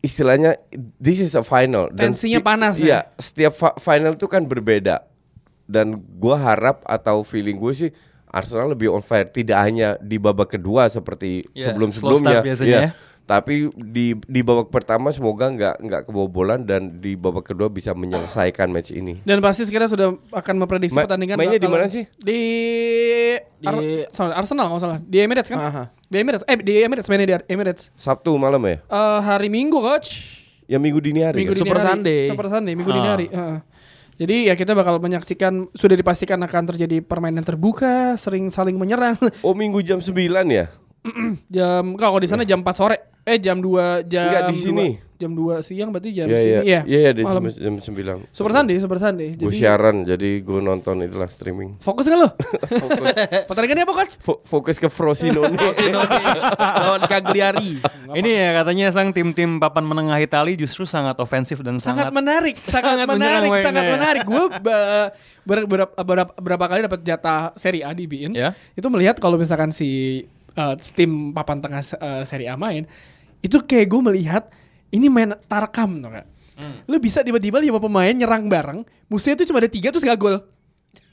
[0.00, 0.56] istilahnya
[0.96, 2.82] this is a final Tensinya sti- panas ya?
[2.82, 5.04] iya setiap fa- final itu kan berbeda
[5.70, 7.90] dan gua harap atau feeling gue sih
[8.26, 12.80] Arsenal lebih on fire tidak hanya di babak kedua seperti sebelum-sebelumnya slow start biasanya Iya.
[12.80, 12.90] ya.
[13.24, 18.66] tapi di di babak pertama semoga nggak nggak kebobolan dan di babak kedua bisa menyelesaikan
[18.68, 22.06] match ini Dan pasti sekarang sudah akan memprediksi Ma- pertandingan mainnya di mana sih?
[22.16, 22.40] Di,
[23.56, 24.98] Di- Ar- sorry, Arsenal nggak salah.
[25.00, 25.58] Di Emirates kan?
[25.60, 25.82] Aha.
[26.02, 26.42] Di Emirates.
[26.44, 27.90] Eh di Emirates mainnya di Emirates.
[27.94, 30.38] Sabtu malam ya Eh, hari Minggu coach.
[30.64, 31.56] ya minggu dini hari Minggu kan?
[31.56, 31.88] dini Super hari.
[31.92, 32.20] Sunday.
[32.26, 33.12] Super Sunday, Minggu dini Ah.
[33.12, 33.26] hari.
[33.28, 33.58] Heeh.
[34.20, 39.16] Jadi ya kita bakal menyaksikan sudah dipastikan akan terjadi permainan terbuka, sering saling menyerang.
[39.46, 40.12] oh minggu jam 9
[40.52, 40.68] ya
[41.48, 42.96] jam kalau di sana jam 4 sore.
[43.24, 44.88] Eh jam 2 jam Enggak, di 2 sini.
[45.20, 46.48] Jam 2 siang berarti jam Iya sini.
[46.48, 46.80] iya Iya.
[46.88, 47.44] iya di malam.
[47.44, 49.28] jam, jam 9 Super Sunday, Super Sunday.
[49.30, 52.32] gue Jadi siaran jadi gue nonton itulah streaming fokus kan lo?
[53.48, 54.16] Pertandingannya apa coach?
[54.18, 55.52] Fo- fokus ke Frosinone
[56.56, 57.76] Lawan Cagliari.
[58.10, 62.56] Ini ya katanya sang tim-tim papan menengah Italia justru sangat ofensif dan sangat, sangat, menarik,
[62.74, 63.90] sangat, menarik, sangat ya.
[63.92, 64.22] menarik.
[64.24, 64.42] Gue
[65.46, 68.32] beberapa, beberapa, beberapa kali dapat jatah Serie A di BIN.
[68.32, 68.56] Ya.
[68.72, 72.82] Itu melihat kalau misalkan si uh, tim papan tengah uh, Serie A main,
[73.40, 74.50] itu kayak gue melihat
[74.90, 76.26] ini main tarkam tuh kak.
[76.84, 80.36] Lu bisa tiba-tiba lima pemain nyerang bareng, musuhnya tuh cuma ada tiga terus gak gol.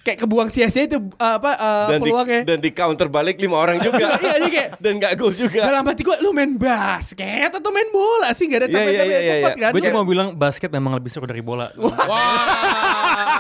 [0.04, 2.42] Kayak kebuang sia-sia itu uh, apa uh, dan di, peluangnya.
[2.48, 4.16] dan di counter balik lima orang juga.
[4.24, 5.68] Iya, ini kayak- dan nggak gol juga.
[5.68, 9.08] Dalam hati gue lu main basket atau main bola sih gak ada Iya, iya, capek-capek
[9.08, 9.64] iya, iya, cepat iya.
[9.68, 9.72] kan.
[9.76, 11.68] Gue cuma mau bilang basket memang lebih seru dari bola.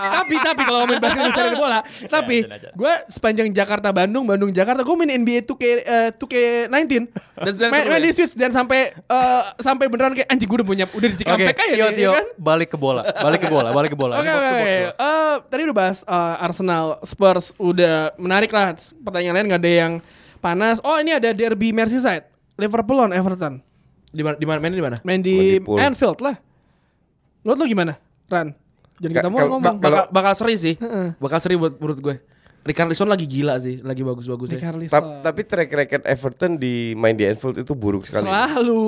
[0.10, 4.82] Tapi tapi kalau main basket bisa dari bola tapi gue sepanjang Jakarta Bandung Bandung Jakarta
[4.82, 6.72] gue main NBA 2K eh, 2K19
[7.38, 10.67] Dan- dan main, main di Switch dan sampai eh, sampai beneran kayak anjing gue udah
[10.67, 13.48] punya udah di Oke, Cikampek aja Tio, Tio, ya kan balik ke bola, balik ke
[13.48, 14.13] bola, balik ke bola.
[14.15, 14.54] Oke oke.
[14.93, 18.74] Eh, Tadi udah bahas eh, Arsenal Spurs udah menarik lah.
[18.76, 19.93] Pertanyaan lain nggak ada yang
[20.38, 20.78] panas.
[20.82, 22.26] Oh ini ada Derby Merseyside.
[22.56, 23.62] Liverpool lawan Everton.
[24.08, 24.98] Di mana di mana mainnya di mana?
[25.04, 25.91] Main di Main.
[25.91, 26.36] Anfield lah.
[27.41, 27.93] Menurut lo gimana?
[28.28, 28.52] Ran.
[28.97, 29.77] Jadi kita mau ngomong.
[29.77, 30.73] Bakal, bakal seri sih.
[31.21, 32.15] Bakal seri buat menurut gue.
[32.65, 34.60] Richarlison lagi gila sih, lagi bagus-bagusnya.
[34.91, 38.28] Ta- tapi track record Everton di main di Anfield itu buruk sekali.
[38.28, 38.84] Selalu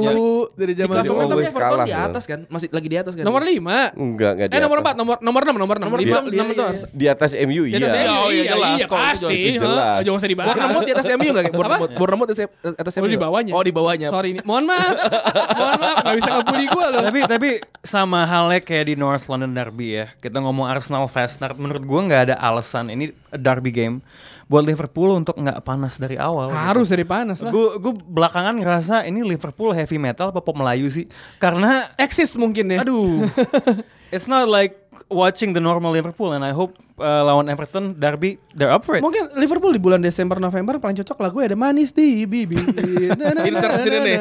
[0.52, 3.14] dari Di zaman klasemen tapi always Everton kalah, di atas kan, masih lagi di atas
[3.16, 3.24] kan.
[3.24, 3.96] Nomor 5.
[3.96, 4.94] Enggak, enggak di Eh nomor atas.
[4.96, 5.86] 4, nomor nomor 6, nomor 6.
[5.90, 6.82] Nomor Lima, enam, enam iya, itu iya, harus.
[6.92, 7.80] Di atas MU Di iya.
[7.80, 9.40] atas MU, Oh, iya, iya, jelas, iya, pasti.
[9.56, 10.00] jelas.
[10.04, 10.48] Jangan usah dibahas.
[10.52, 11.46] Bournemouth di atas MU enggak?
[11.56, 12.40] Bournemouth, Bournemouth di atas
[12.76, 13.06] atas MU.
[13.08, 13.52] Oh di bawahnya.
[13.56, 14.08] Oh di bawahnya.
[14.12, 14.44] Sorry nih.
[14.44, 14.96] Mohon maaf.
[15.60, 17.02] Mohon maaf enggak bisa ngebully gua loh.
[17.08, 20.06] tapi tapi sama halnya kayak di North London Derby ya.
[20.20, 21.56] Kita ngomong Arsenal fast start.
[21.56, 23.16] Menurut gua nggak ada alasan ini
[23.60, 24.00] derby game
[24.48, 26.50] buat Liverpool untuk nggak panas dari awal.
[26.50, 27.52] Harus dari panas lah.
[27.52, 31.06] Gue gue belakangan ngerasa ini Liverpool heavy metal apa pop Melayu sih?
[31.38, 32.82] Karena Eksis mungkin ya.
[32.82, 33.28] aduh,
[34.15, 38.74] it's not like watching the normal Liverpool and I hope uh, lawan Everton derby they're
[38.74, 39.02] up for it.
[39.02, 43.98] Mungkin Liverpool di bulan Desember November paling cocok lagu ada manis di na, Insert sini
[44.04, 44.18] nih.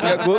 [0.00, 0.38] Ya, gue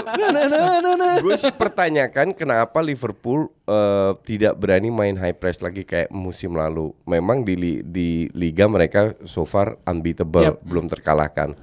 [1.21, 6.89] gue sih pertanyakan kenapa Liverpool eh, tidak berani main high press lagi kayak musim lalu.
[7.05, 11.53] Memang di li- di liga mereka so far unbeatable, belum terkalahkan.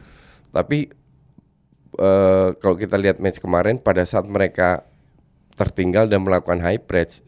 [0.54, 0.88] Tapi
[1.98, 4.86] eh, kalau kita lihat match kemarin pada saat mereka
[5.58, 7.18] tertinggal dan melakukan high press,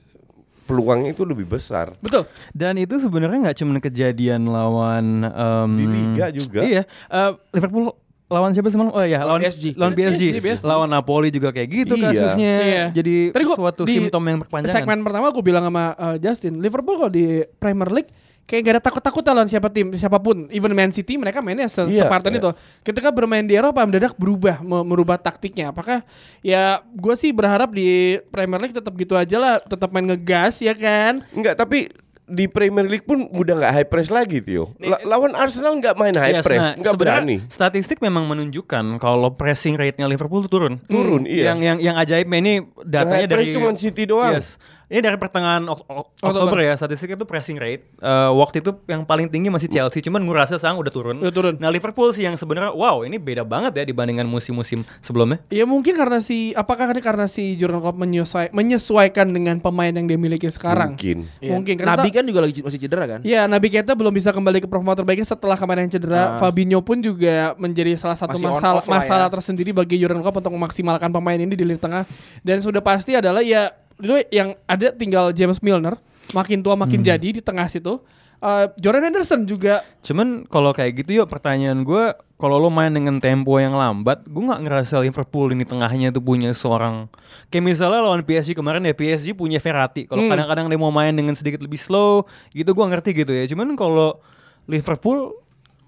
[0.70, 1.90] peluang itu lebih besar.
[1.98, 2.30] Betul.
[2.54, 6.62] Dan itu sebenarnya nggak cuma kejadian lawan um, Di Liga juga.
[6.62, 7.90] Iya, uh, Liverpool
[8.30, 8.94] lawan siapa semalam?
[8.94, 9.74] Oh ya, lawan PSG.
[9.74, 10.38] Lawan PSG.
[10.38, 10.62] PSG.
[10.62, 12.06] Lawan Napoli juga kayak gitu Iya.
[12.06, 12.54] kasusnya.
[12.62, 12.84] Iya.
[12.94, 14.76] Jadi Tadi gua suatu di simptom yang berkepanjangan.
[14.86, 18.10] Segmen pertama aku bilang sama uh, Justin, Liverpool kalau di Premier League
[18.50, 20.50] kayak gak ada takut-takut lawan siapa tim siapa pun.
[20.50, 22.42] Even Man City mereka mainnya se Iya, separtan iya.
[22.42, 22.50] itu.
[22.82, 25.70] Ketika bermain di Eropa mendadak berubah, me- merubah taktiknya.
[25.70, 26.02] Apakah
[26.40, 30.74] ya gue sih berharap di Premier League tetap gitu aja lah, tetap main ngegas ya
[30.74, 31.22] kan.
[31.30, 31.86] Enggak, tapi
[32.26, 34.70] di Premier League pun udah nggak high press lagi, Tio.
[34.78, 37.36] La- lawan Arsenal nggak main high Yes, press, nah, nggak sebenarnya berani.
[37.46, 40.74] Statistik memang menunjukkan kalau pressing rate-nya Liverpool tuh turun.
[40.86, 41.50] Turun, iya.
[41.50, 44.34] Yang yang yang ajaibnya ini datanya Yang high press dari cuma City doang.
[44.38, 44.58] Yes.
[44.90, 46.50] Ini dari pertengahan Ok- Ok- Oktober.
[46.50, 47.86] Oktober ya, statistiknya itu pressing rate.
[47.94, 51.16] Eh, waktu itu yang paling tinggi masih Chelsea, cuman gue rasa sekarang udah turun.
[51.22, 51.54] Udah turun.
[51.62, 55.38] Nah, Liverpool sih yang sebenarnya wow, ini beda banget ya dibandingkan musim-musim sebelumnya.
[55.46, 60.10] Ya mungkin karena si apakah ini karena si Jurgen Klopp menyesuai- menyesuaikan dengan pemain yang
[60.10, 60.98] dia miliki sekarang.
[60.98, 61.30] Mungkin.
[61.38, 61.50] Iya.
[61.54, 63.20] Mungkin karena Nabi kan juga lagi masih cedera kan?
[63.22, 66.34] Ya, Nabi Keita belum bisa kembali ke performa terbaiknya setelah kemarin cedera.
[66.34, 66.38] Ah.
[66.42, 69.34] Fabinho pun juga menjadi salah satu Masih on masalah masalah ya.
[69.38, 72.02] tersendiri bagi Jurgen Klopp untuk memaksimalkan pemain ini di lini tengah.
[72.42, 75.96] Dan sudah pasti adalah ya itu yang ada tinggal James Milner
[76.30, 76.82] makin tua Hmm.
[76.82, 78.00] makin jadi di tengah situ.
[78.40, 82.08] Eh, Jordan Henderson juga Cuman kalau kayak gitu yuk pertanyaan gue
[82.40, 86.56] kalau lo main dengan tempo yang lambat, gue nggak ngerasa Liverpool ini tengahnya tuh punya
[86.56, 87.04] seorang
[87.52, 90.08] kayak misalnya lawan PSG kemarin ya PSG punya Verratti.
[90.08, 90.32] Kalau Hmm.
[90.32, 93.44] kadang-kadang dia mau main dengan sedikit lebih slow, gitu gue ngerti gitu ya.
[93.44, 94.16] Cuman kalau
[94.64, 95.36] Liverpool,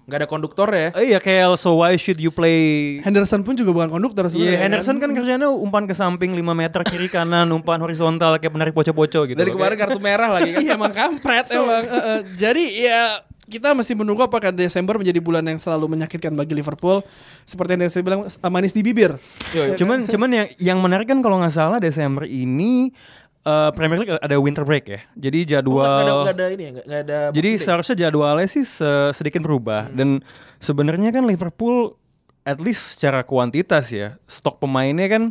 [0.03, 0.91] Gak ada konduktor ya?
[0.99, 2.99] eh, iya kayak so why should you play?
[2.99, 4.59] Henderson pun juga bukan konduktor Iya sebenarnya.
[4.67, 9.23] Henderson kan kerjanya umpan ke samping 5 meter kiri kanan, umpan horizontal kayak penarik poco-poco
[9.23, 9.39] gitu.
[9.39, 9.55] Dari loh.
[9.55, 10.61] kemarin kartu merah lagi kan?
[10.67, 11.83] Iya emang kampret emang.
[11.87, 13.01] Eh, eh, jadi ya
[13.47, 17.03] kita masih menunggu apakah Desember menjadi bulan yang selalu menyakitkan bagi Liverpool.
[17.43, 19.15] Seperti yang saya bilang manis di bibir.
[19.51, 19.75] Yo, yo.
[19.79, 22.91] cuman cuman yang yang menarik kan kalau nggak salah Desember ini
[23.43, 24.99] eh, Premier League ada winter break ya.
[25.13, 26.71] Jadi Oh, jadwal nggak ada, nggak ada ini ya?
[26.71, 27.59] Nggak nggak ada Jadi Day?
[27.59, 29.95] seharusnya jadwalnya sih se- sedikit berubah Hmm.
[29.95, 30.09] dan
[30.57, 31.95] sebenarnya kan Liverpool
[32.41, 35.23] at least secara kuantitas ya stok pemainnya kan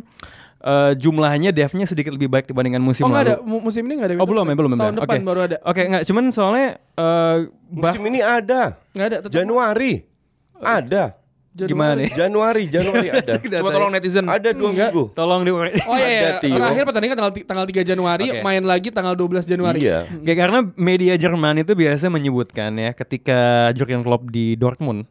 [0.59, 3.43] eh, jumlahnya depth-nya sedikit lebih baik dibandingkan musim Oh ada lalu.
[3.43, 4.15] Mu- musim ini nggak ada.
[4.17, 4.77] Oh belum ya belum ya.
[4.79, 5.03] Tahun Oke.
[5.03, 5.57] depan baru ada.
[5.61, 7.37] Oke nggak cuman soalnya eh,
[7.69, 8.79] bah- Musim ini ada.
[8.91, 9.17] Nggak ada.
[9.19, 9.93] tetap- Januari.
[10.55, 11.19] Ada.
[11.53, 12.09] Gimana nih?
[12.11, 13.37] Januari, Januari ada.
[13.37, 14.25] Coba tolong netizen.
[14.25, 14.89] Ada dua Enggak.
[14.89, 15.03] minggu.
[15.13, 16.29] Tolong di Oh iya, iya.
[16.41, 18.41] Terakhir pertandingan tanggal tanggal 3 Januari, Oke.
[18.41, 19.79] main lagi tanggal 12 Januari.
[19.85, 20.09] Iya.
[20.25, 25.05] Kayak karena media Jerman itu biasa menyebutkan ya ketika Jurgen Klopp di Dortmund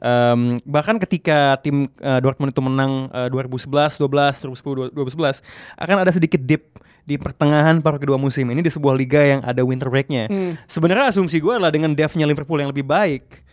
[0.00, 5.40] em, bahkan ketika tim eh, Dortmund itu menang eh, 2011, 12, 2010, 2011
[5.80, 9.62] akan ada sedikit dip di pertengahan paruh kedua musim ini di sebuah liga yang ada
[9.62, 10.26] winter breaknya.
[10.66, 13.45] Sebenarnya asumsi gue adalah dengan depth-nya Liverpool yang lebih baik,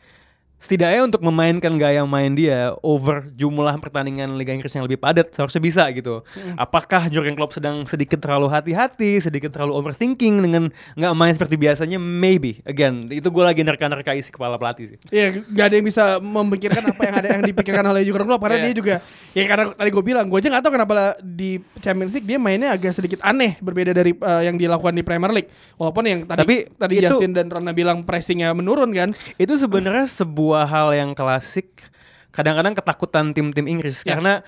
[0.63, 5.59] setidaknya untuk memainkan gaya main dia over jumlah pertandingan Liga Inggris yang lebih padat seharusnya
[5.59, 6.23] bisa gitu.
[6.55, 10.63] Apakah Jurgen Klopp sedang sedikit terlalu hati-hati, sedikit terlalu overthinking dengan
[10.95, 11.99] nggak main seperti biasanya?
[11.99, 12.63] Maybe.
[12.63, 14.97] Again, itu gue lagi nerka-nerka isi kepala pelatih sih.
[15.11, 18.55] Iya, gak ada yang bisa memikirkan apa yang ada yang dipikirkan oleh Jurgen Klopp karena
[18.55, 18.65] Iya.
[18.71, 18.95] dia juga
[19.35, 22.71] ya karena tadi gue bilang gue aja nggak tahu kenapa di Champions League dia mainnya
[22.71, 25.51] agak sedikit aneh berbeda dari eh, yang dilakukan di Premier League.
[25.75, 29.09] Walaupun yang tadi Tapi tadi itu- Justin dan Rana bilang pressingnya menurun kan.
[29.35, 31.89] Itu sebenarnya sebuah hal yang klasik
[32.29, 34.17] kadang-kadang ketakutan tim-tim Inggris Ya.
[34.17, 34.45] karena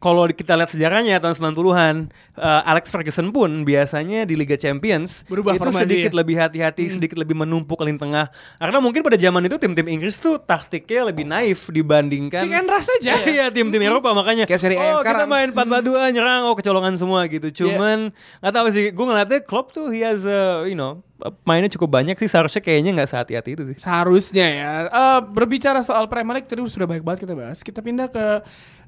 [0.00, 2.08] kalau kita lihat sejarahnya tahun 90-an
[2.40, 6.18] uh, Alex Ferguson pun biasanya di Liga Champions Berubah itu formasi sedikit ya?
[6.24, 8.32] lebih hati-hati, sedikit lebih menumpuk lini tengah.
[8.56, 12.88] Karena mungkin pada zaman itu tim-tim Inggris tuh taktiknya lebih naif dibandingkan Pick and rush
[12.88, 13.12] aja.
[13.28, 14.48] Iya, tim-tim Eropa makanya.
[14.48, 17.52] Kayak oh, kita main 4-4-2 nyerang oh kecolongan semua gitu.
[17.52, 21.04] Cuman nggak tahu sih, gue ngeliatnya Klopp tuh he has a, you know,
[21.44, 23.76] mainnya cukup banyak sih seharusnya kayaknya nggak sehati-hati itu sih.
[23.80, 24.72] Seharusnya ya.
[24.88, 27.58] Eh, berbicara soal Premier League tadi sudah banyak banget kita bahas.
[27.60, 28.26] Kita pindah ke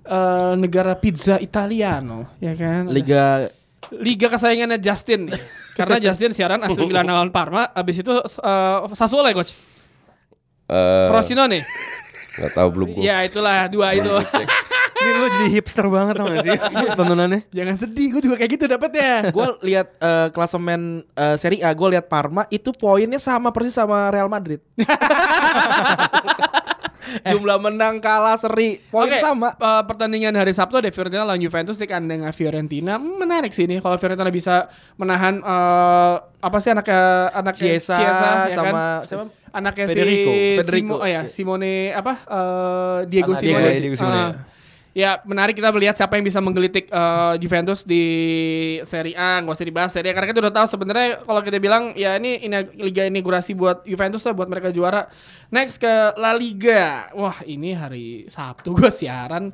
[0.07, 2.89] eh, negara pizza Italiano, ya kan?
[2.89, 3.53] Liga
[3.91, 5.41] Liga kesayangannya Justin nih.
[5.79, 9.53] Karena Justin siaran AC Milan lawan Parma, abis itu eh, Sassuolo ya coach.
[10.73, 11.61] Eh, Frosinone.
[12.33, 13.03] nggak tahu belum gue.
[13.05, 14.09] Ya itulah dua itu.
[15.33, 16.59] Jadi hipster banget tau gak sih
[16.99, 17.41] tontonannya?
[17.49, 19.29] Jangan sedih, gue juga kayak gitu dapetnya.
[19.29, 24.09] gue lihat eh, klasemen eh, Serie A, gue lihat Parma itu poinnya sama persis sama
[24.09, 24.61] Real Madrid.
[27.25, 29.53] Jumlah menang kalah seri poin Oke, sama.
[29.53, 32.97] eh, pertandingan hari Sabtu ada Fiorentina lawan Juventus di kandang Fiorentina.
[32.97, 38.13] Menarik sih ini kalau Fiorentina bisa menahan eh, apa sih anaknya anaknya Chiesa, ya
[38.53, 39.05] sama kan?
[39.05, 39.25] siapa?
[39.53, 40.33] Anaknya Federico.
[40.33, 40.81] si Federico.
[40.89, 42.13] Simo- oh ya, Simone apa?
[42.23, 43.61] eh, Diego Anak Simone.
[43.61, 44.17] Diego- Diego Simone.
[44.17, 44.31] Ah.
[44.93, 48.05] Ya menarik kita melihat siapa yang bisa menggelitik eh, Juventus di
[48.85, 49.41] Serie A.
[49.41, 52.45] Nggak usah dibahas Serie A karena kita udah tahu sebenarnya kalau kita bilang ya ini
[52.45, 55.09] ina- liga inaugurasi buat Juventus lah buat mereka juara.
[55.49, 57.09] Next ke La Liga.
[57.17, 59.53] Wah ini hari Sabtu gue siaran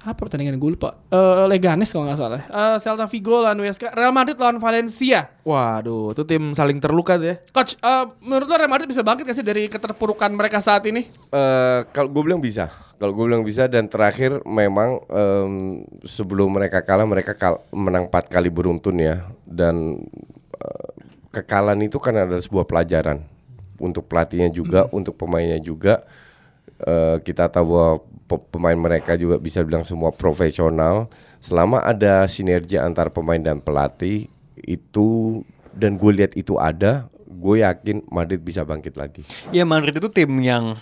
[0.00, 0.96] apa pertandingan gue lupa?
[1.12, 2.42] Eh, Leganes kalau nggak salah.
[2.48, 5.28] Eh, Celta Vigo lawan Huesca Real Madrid lawan Valencia.
[5.44, 7.36] Waduh, itu tim saling terluka tuh ya.
[7.52, 11.04] Coach eh, menurut lo Real Madrid bisa bangkit gak sih dari keterpurukan mereka saat ini?
[11.04, 16.80] Eh, kalau gue bilang bisa, kalau gue bilang bisa dan terakhir memang em, sebelum mereka
[16.80, 19.28] kalah mereka kal- menang empat kali beruntun ya.
[19.44, 20.00] Dan
[20.56, 20.90] eh,
[21.28, 23.20] kekalahan itu kan adalah sebuah pelajaran.
[23.80, 26.04] Untuk pelatihnya juga, untuk pemainnya juga.
[26.80, 27.92] Eh, kita tahu bahwa
[28.38, 31.10] pemain mereka juga bisa bilang semua profesional.
[31.40, 34.28] Selama ada sinergi antar pemain dan pelatih
[34.60, 35.40] itu
[35.72, 39.22] dan gue lihat itu ada, gue yakin Madrid bisa bangkit lagi.
[39.50, 40.76] Ya Madrid itu tim yang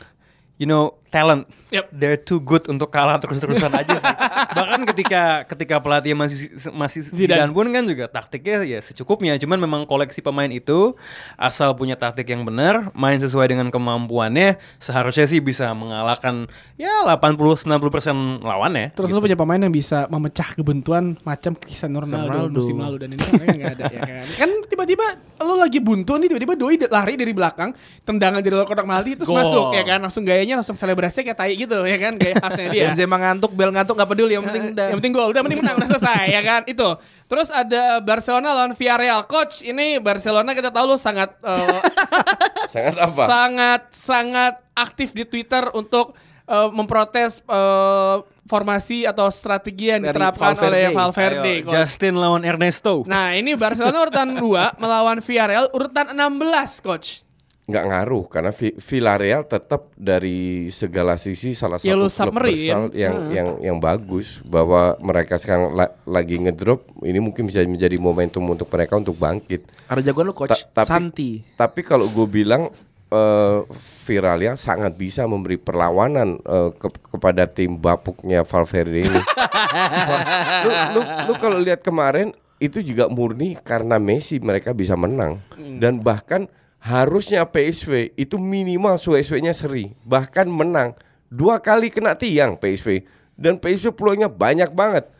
[0.58, 1.48] you know talent.
[1.72, 1.84] Yep.
[1.92, 4.14] They're too good untuk kalah terus-terusan aja sih.
[4.58, 7.48] Bahkan ketika ketika pelatih masih masih Zidane.
[7.48, 9.36] Zidane pun kan juga taktiknya ya secukupnya.
[9.40, 10.96] Cuman memang koleksi pemain itu
[11.36, 16.48] asal punya taktik yang benar, main sesuai dengan kemampuannya, seharusnya sih bisa mengalahkan
[16.80, 18.92] ya 80 90% lawannya.
[18.96, 22.58] Terus lu punya pemain yang bisa memecah kebuntuan macam Cristiano Ronaldo, Ronaldo.
[22.60, 24.26] musim lalu dan ini orangnya nggak ada ya kan.
[24.38, 25.06] Kan tiba-tiba
[25.44, 27.70] lu lagi buntu nih tiba-tiba doi lari dari belakang,
[28.04, 29.38] tendangan dari luar kotak penalti terus Gol.
[29.40, 29.98] masuk ya kan.
[30.02, 32.84] Langsung gayanya langsung selebrasinya kayak tai gitu ya kan gaya khasnya dia.
[32.90, 34.86] Benzema ngantuk, Bel ngantuk nggak peduli yang penting udah.
[34.90, 36.60] Yang penting gol, udah penting menang, udah selesai ya kan.
[36.66, 36.88] Itu.
[37.30, 39.22] Terus ada Barcelona lawan Villarreal.
[39.30, 41.78] Coach, ini Barcelona kita tahu lu sangat eh,
[42.74, 43.22] Sangat apa?
[43.24, 46.18] sangat sangat aktif di Twitter untuk
[46.50, 48.16] eh, memprotes eh,
[48.48, 50.66] formasi atau strategi yang Dari diterapkan Valverde.
[50.66, 51.54] oleh Valverde.
[51.62, 51.70] Ayo.
[51.70, 53.04] Justin lawan Ernesto.
[53.06, 57.27] Nah, ini Barcelona urutan 2 melawan Villarreal urutan 16, coach.
[57.68, 63.14] Nggak ngaruh karena Vi- Villarreal tetap dari segala sisi salah satu Yellow klub besar yang
[63.28, 68.66] yang yang bagus bahwa mereka sekarang la- lagi ngedrop ini mungkin bisa menjadi momentum untuk
[68.66, 69.68] mereka untuk bangkit.
[69.84, 71.30] Ada jagoan lu coach Ta- tapi- Santi.
[71.54, 72.72] Tapi kalau gue bilang
[73.06, 73.58] eh
[74.02, 79.20] Villarreal sangat bisa memberi perlawanan eh, ke- kepada tim bapuknya Valverde ini.
[80.64, 85.38] lu lu, lu kalau lihat kemarin itu juga murni karena Messi mereka bisa menang
[85.78, 86.48] dan bahkan
[86.78, 90.94] harusnya PSV itu minimal SW-nya seri bahkan menang.
[91.28, 93.04] Dua kali kena tiang PSV
[93.36, 95.10] dan PSV peluangnya banyak banget.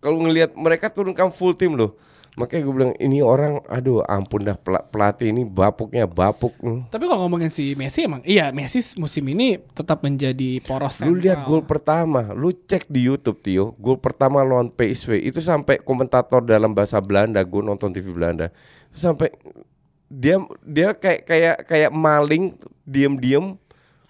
[0.00, 1.98] Kalau ngelihat mereka turunkan full tim loh.
[2.38, 6.86] Makanya gue bilang ini orang aduh ampun dah pela- pelatih ini bapuknya bapuk Hmm.
[6.86, 11.42] Tapi kalau ngomongin si Messi emang iya Messi musim ini tetap menjadi poros Lu lihat
[11.42, 16.70] gol pertama, lu cek di YouTube Tio, gol pertama lawan PSV itu sampai komentator dalam
[16.70, 18.54] bahasa Belanda, gue nonton TV Belanda,
[18.94, 19.34] sampai
[20.08, 22.56] dia dia kayak kayak kayak maling
[22.88, 23.60] diem-diem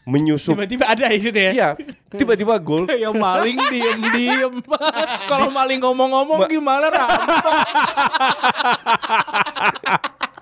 [0.08, 0.56] menyusup.
[0.56, 1.52] tiba-tiba ada di situ ya.
[1.52, 1.68] Iya,
[2.16, 2.88] tiba-tiba gol.
[3.04, 4.64] yang maling diem-diem.
[5.30, 7.44] Kalau maling ngomong-ngomong gimana rampok?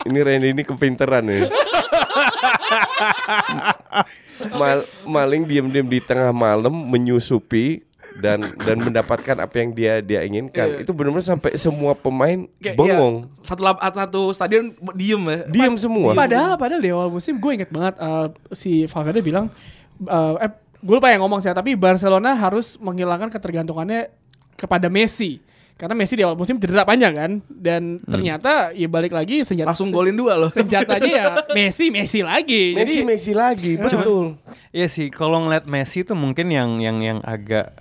[0.06, 1.50] Ini Randy ini kepinteran nih.
[4.54, 7.82] mal- maling diam-diam di tengah malam menyusupi
[8.20, 10.80] dan dan mendapatkan apa yang dia dia inginkan.
[10.80, 13.14] Itu benar-benar sampai semua pemain Kayak, bengong.
[13.28, 15.38] iya, satu lap, satu stadion diem ya.
[15.48, 16.16] Diam semua.
[16.16, 19.52] Padahal padahal di awal musim gue inget banget uh, si Valverde bilang
[20.04, 24.12] uh, eh gue lupa yang ngomong sih tapi Barcelona harus menghilangkan ketergantungannya
[24.54, 25.40] kepada Messi
[25.76, 29.92] karena Messi di awal musim cedera panjang kan dan ternyata ya balik lagi senjata Langsung
[29.92, 30.48] golin dua loh.
[30.48, 31.24] senjatanya ya
[31.56, 34.40] Messi Messi lagi Messi jadi Messi lagi, betul.
[34.72, 37.76] Iya sih, kalau ngeliat Messi itu mungkin yang yang yang agak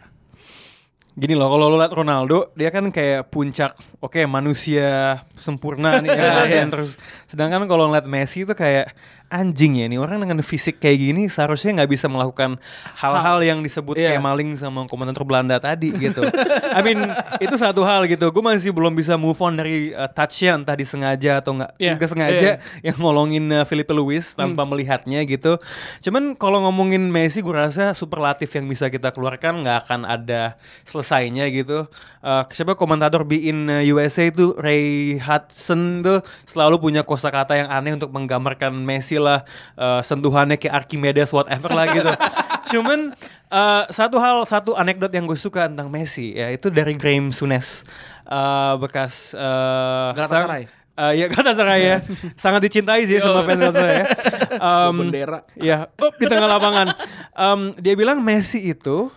[1.16, 1.48] gini loh.
[1.48, 3.72] Kalau lo liat Ronaldo, dia kan kayak puncak,
[4.04, 7.00] oke manusia sempurna nih ya, dan terus.
[7.32, 8.92] Sedangkan kalau ngeliat Messi itu kayak
[9.36, 12.56] anjing ya nih orang dengan fisik kayak gini seharusnya nggak bisa melakukan
[12.96, 14.16] hal-hal yang disebut Iya.
[14.16, 16.24] kayak maling sama komentator Belanda tadi gitu.
[16.72, 17.00] I mean
[17.38, 18.28] itu satu hal gitu.
[18.30, 21.94] Gue masih belum bisa move on dari uh, touch-nya entah disengaja atau nggak Iya.
[21.96, 22.50] nggak sengaja
[22.82, 24.72] yang ngolongin uh, Felipe Luis tanpa Hmm.
[24.72, 25.60] melihatnya gitu.
[26.02, 31.50] Cuman kalau ngomongin Messi gue rasa superlatif yang bisa kita keluarkan nggak akan ada selesainya
[31.50, 31.86] gitu.
[32.22, 37.94] Uh, siapa komentator Be in USA itu Ray Hudson tuh selalu punya kosakata yang aneh
[37.94, 39.42] untuk menggambarkan Messi lah
[39.74, 42.14] uh, sentuhannya kayak Archimedes whatever lah gitu.
[42.78, 43.18] Cuman
[43.50, 47.82] uh, satu hal satu anekdot yang gue suka tentang Messi ya itu dari Graham Sunes
[48.30, 50.70] uh, bekas uh, Galatasaray.
[50.96, 51.98] Uh, ya Galatasaray ya
[52.44, 54.06] sangat dicintai sih sama fans Galatasaray ya.
[54.56, 55.44] Um, Bendera.
[55.60, 56.88] ya up di tengah lapangan.
[57.36, 59.12] Um, dia bilang Messi itu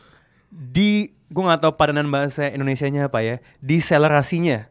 [0.50, 4.66] di gue nggak tahu padanan bahasa Indonesianya apa ya deselerasinya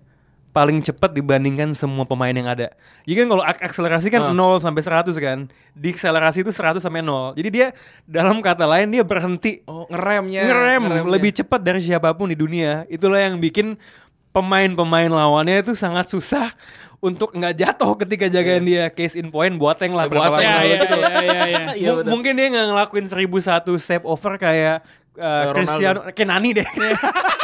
[0.58, 2.74] paling cepat dibandingkan semua pemain yang ada.
[3.05, 5.45] Jadi kan kalau ak- akselerasi kan 0 sampai 100 kan.
[5.72, 7.38] Deakselerasi itu 100 sampai 0.
[7.38, 7.68] Jadi dia
[8.03, 10.49] dalam kata lain dia berhenti Oh, ngeremnya.
[10.49, 11.14] ngerem ngeremnya.
[11.14, 12.89] lebih cepat dari siapa pun di dunia.
[12.89, 13.78] Itulah yang bikin
[14.32, 16.49] pemain-pemain lawannya itu sangat susah
[16.97, 20.97] untuk nggak jatuh ketika jagain dia case in point Boateng lah ya ya gitu.
[20.97, 21.62] ya ya, ya.
[21.78, 22.10] Iya, benar.
[22.10, 24.82] mungkin dia nggak ngelakuin 1001 step over kayak
[25.14, 25.53] uh, Ronaldo.
[25.53, 26.66] Cristiano Kenani deh.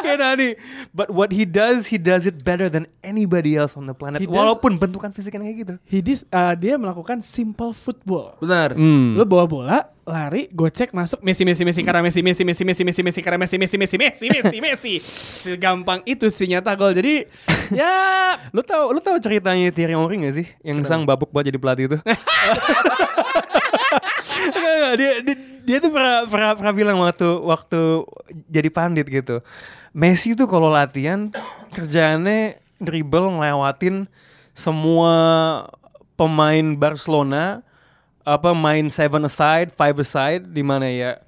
[0.00, 0.56] Kenani.
[0.90, 4.20] But what he does, he does it better than anybody else on the planet.
[4.20, 5.74] He does- Walaupun bentukan fisiknya kayak gitu.
[5.84, 8.72] He dis- uh, dia melakukan simple football Benar.
[8.72, 9.14] Hmm.
[9.14, 13.02] Lu bawa bola, lari, gocek, masuk Messi Messi Messi karena Messi Messi Messi Messi Messi
[13.02, 14.94] Messi karena Messi Messi Messi Messi Messi Messi.
[15.42, 16.92] Segampang itu sih nyata gol.
[16.92, 17.26] Jadi
[17.70, 17.92] ya
[18.50, 20.46] Lu tahu lu tahu ceritanya Thierry Henry gak sih?
[20.60, 21.98] Yang sang babuk buat jadi pelatih itu.
[24.50, 24.94] Enggak, enggak.
[24.98, 27.80] Dia, dia, dia tuh pernah, pernah, pernah bilang waktu waktu
[28.50, 29.38] jadi pandit gitu.
[29.92, 31.28] Messi tuh kalau latihan
[31.76, 34.08] kerjaannya dribble ngelewatin
[34.52, 35.14] semua
[36.18, 37.62] pemain Barcelona
[38.22, 41.18] apa main seven aside, five aside di mana ya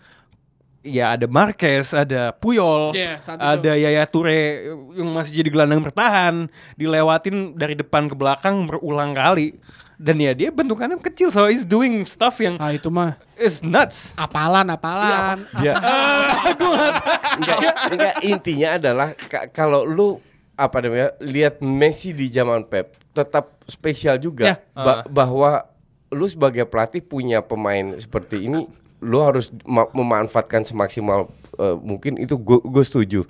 [0.85, 3.41] ya ada Marquez, ada Puyol, itu.
[3.41, 6.47] ada Yaya Toure yang masih jadi gelandang bertahan,
[6.77, 9.57] dilewatin dari depan ke belakang berulang kali.
[9.95, 14.11] Dan ya dia bentukannya kecil, so he's doing stuff yang ah itu mah is nuts.
[14.15, 15.47] apalan apalan.
[15.59, 15.79] Ya.
[17.39, 17.59] enggak,
[17.91, 20.19] enggak intinya adalah ka- kalau lu
[20.55, 24.57] apa namanya lihat Messi di zaman Pep tetap spesial juga Ya.
[24.71, 25.67] Ba- bahwa
[26.11, 28.67] lu sebagai pelatih punya pemain seperti ini
[28.99, 33.27] lu harus ma- memanfaatkan semaksimal eh, mungkin itu gue setuju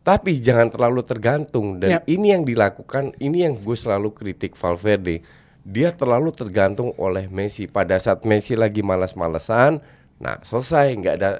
[0.00, 2.02] tapi jangan terlalu tergantung dan Yap.
[2.06, 5.24] ini yang dilakukan ini yang gue selalu kritik Valverde
[5.66, 9.82] dia terlalu tergantung oleh Messi pada saat Messi lagi malas-malesan
[10.16, 11.30] nah selesai nggak ada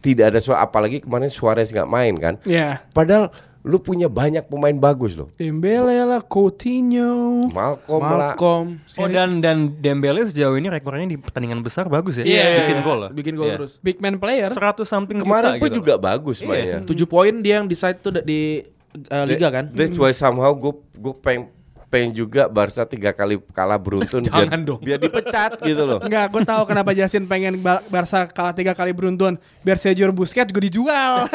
[0.00, 2.80] tidak ada suara apalagi kemarin Suarez nggak main kan Ya.
[2.90, 3.28] padahal
[3.62, 7.50] lu punya banyak pemain bagus loh Dembele lah, Coutinho.
[7.50, 8.78] Malcolm, lah Malcolm.
[8.94, 12.24] Oh dan dan Dembele sejauh ini rekornya di pertandingan besar bagus ya.
[12.24, 12.62] Iya.
[12.62, 13.10] Bikin gol lah.
[13.10, 13.56] Bikin gol Iya.
[13.58, 13.72] terus.
[13.82, 14.54] Big man player.
[14.54, 15.78] 100 something kemarin juta pun gitu.
[15.82, 18.62] juga bagus mainnya 7 poin dia yang decide tuh di
[19.10, 19.66] uh, liga kan.
[19.74, 21.50] That's why somehow gue gue pengen
[21.86, 24.80] pengen juga Barca tiga kali kalah beruntun biar, Jangan dong.
[24.82, 26.02] biar dipecat gitu loh.
[26.02, 29.38] Enggak, gue tahu kenapa Jasin pengen Ba- Barca kalah tiga kali beruntun.
[29.62, 31.30] Biar Sergio Busquets juga dijual.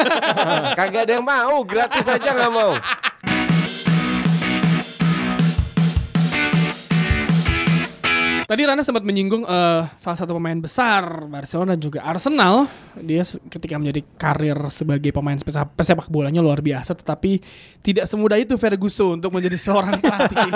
[0.72, 2.72] Kagak ada yang mau, gratis aja nggak mau.
[8.52, 12.68] Tadi Rana sempat menyinggung eh, salah satu pemain besar Barcelona dan juga Arsenal.
[13.00, 17.40] Dia ketika menjadi karir sebagai pemain pesepak, pesepak bolanya luar biasa, tetapi
[17.80, 20.52] tidak semudah itu Ferguson untuk menjadi seorang pelatih.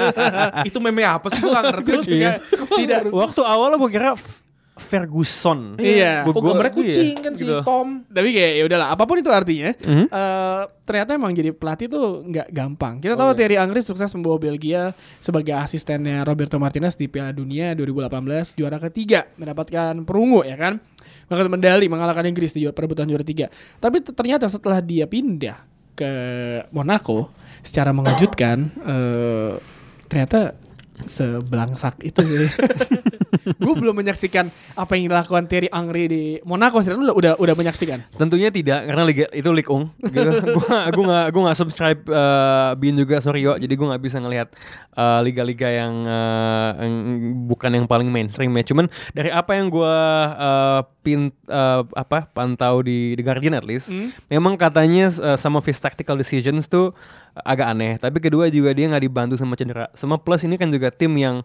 [0.68, 1.90] itu meme apa sih gue gak ngerti.
[2.12, 2.32] Juga
[2.76, 3.08] tidak.
[3.08, 4.12] Waktu awal gue kira
[4.80, 5.76] Ferguson.
[5.76, 6.24] Iya.
[6.24, 7.60] Kok gambarnya Gua- kucing iya, kan si gitu.
[7.62, 7.88] Tom.
[8.08, 12.48] Tapi kayak ya udahlah, apa pun itu artinya, eh, ternyata emang jadi pelatih tuh nggak
[12.50, 12.98] gampang.
[12.98, 18.56] Kita tahu Thierry Henry sukses membawa Belgia sebagai asistennya Roberto Martinez di Piala Dunia 2018
[18.56, 20.80] juara ketiga, mendapatkan perunggu ya kan,
[21.28, 23.46] mendapatkan medali mengalahkan Inggris di juara- perebutan juara tiga.
[23.78, 26.10] Tapi ternyata setelah dia pindah ke
[26.72, 27.28] Monaco,
[27.60, 29.52] secara mengejutkan, eh,
[30.08, 30.56] ternyata
[31.06, 32.48] sebelangsak itu sih.
[33.62, 36.92] gue belum menyaksikan apa yang dilakukan Thierry Henry di Monaco sih.
[36.92, 38.04] Lu udah udah, udah menyaksikan?
[38.16, 40.30] Tentunya tidak karena liga itu Ligue 1 gitu.
[40.56, 43.56] gua gua nggak gua nggak subscribe eh, Bin juga sorry yo.
[43.56, 44.48] Jadi gua nggak bisa ngelihat
[44.96, 46.94] eh, liga-liga yang, eh, yang
[47.48, 48.64] bukan yang paling mainstream ya.
[48.66, 48.86] Cuman
[49.16, 49.94] dari apa yang gua
[50.36, 53.88] eh, pin eh, apa pantau di The Guardian at least,
[54.28, 56.92] memang katanya eh, some of his tactical decisions tuh
[57.40, 57.96] agak aneh.
[57.96, 59.88] Tapi kedua juga dia nggak dibantu sama cedera.
[59.96, 61.40] Sama plus ini kan juga tim yang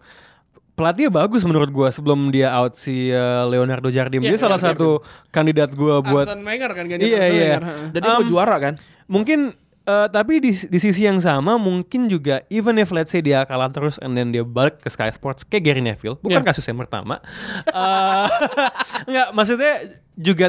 [0.76, 4.20] pelatihnya bagus menurut gua sebelum dia out si eh, Leonardo Jardim.
[4.20, 7.56] Iya, dia salah Leonardo satu kandidat gua buat Arsene Wenger kan ganti Iya iya.
[7.90, 8.74] Dan dia mau Um, juara kan?
[9.08, 13.42] Mungkin eh, tapi di di sisi yang sama mungkin juga even if let's say dia
[13.42, 16.44] kalah terus and then dia balik ke Sky Sports kayak Gary Neville bukan Yeah.
[16.44, 17.22] kasus yang pertama.
[17.66, 18.26] Eh,
[19.08, 19.72] Enggak maksudnya
[20.14, 20.46] juga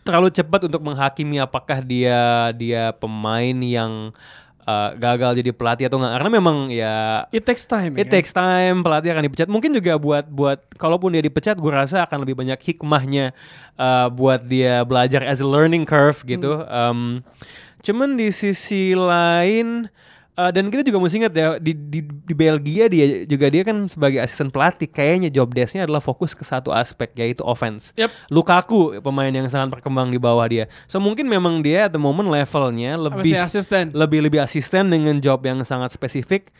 [0.00, 2.20] terlalu cepat untuk menghakimi apakah dia
[2.52, 4.12] dia pemain yang
[4.60, 7.96] eh, gagal jadi pelatih atau enggak karena memang ya It takes time.
[7.96, 8.12] It ya kan?
[8.12, 9.48] takes time, pelatih akan dipecat.
[9.48, 13.32] Mungkin juga buat buat kalaupun dia dipecat, gue rasa akan lebih banyak hikmahnya
[13.76, 16.64] uh, buat dia belajar as a learning curve gitu.
[16.68, 17.24] Um,
[17.84, 19.92] cuman di sisi lain
[20.38, 23.86] uh, dan kita juga mesti ingat ya di, di di Belgia dia juga dia kan
[23.86, 27.94] sebagai asisten pelatih kayaknya job desk-nya adalah fokus ke satu aspek yaitu offense.
[27.94, 28.10] Yep.
[28.32, 30.66] Lukaku pemain yang sangat berkembang di bawah dia.
[30.90, 33.94] So mungkin memang dia at the moment levelnya lebih asisten.
[33.94, 36.50] lebih lebih asisten dengan job yang sangat spesifik.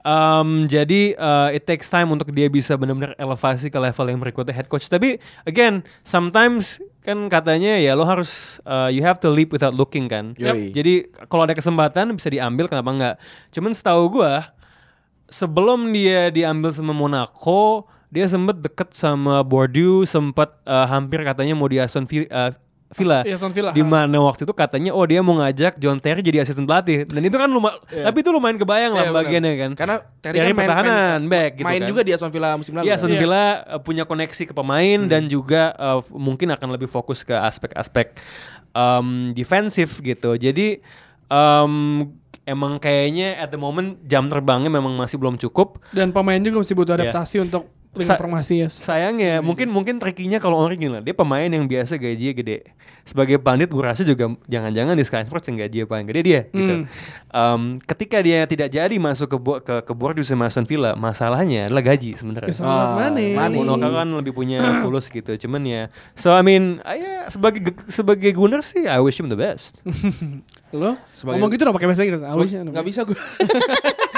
[0.00, 4.56] Um, jadi uh, it takes time untuk dia bisa benar-benar elevasi ke level yang berikutnya
[4.56, 4.88] head coach.
[4.88, 10.08] Tapi again, sometimes kan katanya ya lo harus uh, you have to leap without looking
[10.08, 10.32] kan.
[10.40, 10.72] Yoi.
[10.72, 13.16] Jadi kalau ada kesempatan bisa diambil kenapa enggak?
[13.52, 14.56] Cuman setahu gua
[15.28, 21.70] sebelum dia diambil sama Monaco, dia sempet deket sama Bordeaux, sempet uh, hampir katanya mau
[21.70, 22.52] di Aston uh,
[22.90, 23.22] Villa.
[23.22, 23.86] Iya, Aston Villa, Di ha.
[23.86, 27.06] mana waktu itu katanya oh dia mau ngajak John Terry jadi asisten pelatih.
[27.06, 29.70] Dan itu kan lumayan tapi itu lumayan kebayang lah Iya, bagiannya kan.
[29.78, 31.88] Karena Terry, Terry kan main, pertahanan, main, back gitu main kan.
[31.88, 32.84] juga di Aston Villa musim lalu.
[32.90, 32.98] Iya, kan?
[32.98, 33.20] Aston Iya.
[33.22, 38.18] Villa uh, punya koneksi ke pemain dan juga uh, mungkin akan lebih fokus ke aspek-aspek
[38.74, 40.34] um, defensif gitu.
[40.34, 40.82] Jadi
[41.30, 42.10] um,
[42.42, 45.78] emang kayaknya at the moment jam terbangnya memang masih belum cukup.
[45.94, 48.68] Dan pemain juga masih butuh adaptasi untuk informasi ya.
[48.70, 52.58] Sayangnya mungkin mungkin trikinya kalau Ori gini lah, dia pemain yang biasa gajinya gede.
[53.02, 56.86] Sebagai pandit gue rasa juga jangan-jangan di Sky Sports yang gajinya paling gede dia gitu.
[57.30, 61.66] Um, ketika dia tidak jadi masuk ke bo- ke ke Bordeaux sama Aston Villa, masalahnya
[61.66, 62.54] adalah gaji sebenarnya.
[62.62, 63.34] Oh, money.
[63.34, 65.34] Monaco kan lebih punya fulus gitu.
[65.34, 65.82] Cuman ya,
[66.14, 69.74] so I mean, ah, ya sebagai sebagai Gunner sih, I wish him the best.
[70.70, 72.22] Lo Sebagai- ngomong gitu dong pakai bahasa Inggris.
[72.22, 73.18] I wish- Nggak bisa gue.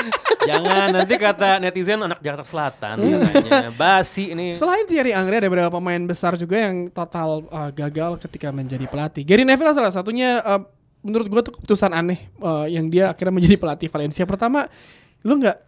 [0.43, 3.71] Jangan nanti kata netizen anak Jakarta Selatan katanya.
[3.79, 4.59] Basi ini.
[4.59, 9.23] Selain Thierry Angri ada beberapa pemain besar juga yang total uh, gagal ketika menjadi pelatih.
[9.23, 10.63] Gary Neville salah satunya uh,
[11.03, 14.25] menurut gue tuh keputusan aneh uh, yang dia akhirnya menjadi pelatih Valencia.
[14.27, 14.67] Pertama,
[15.23, 15.59] lu nggak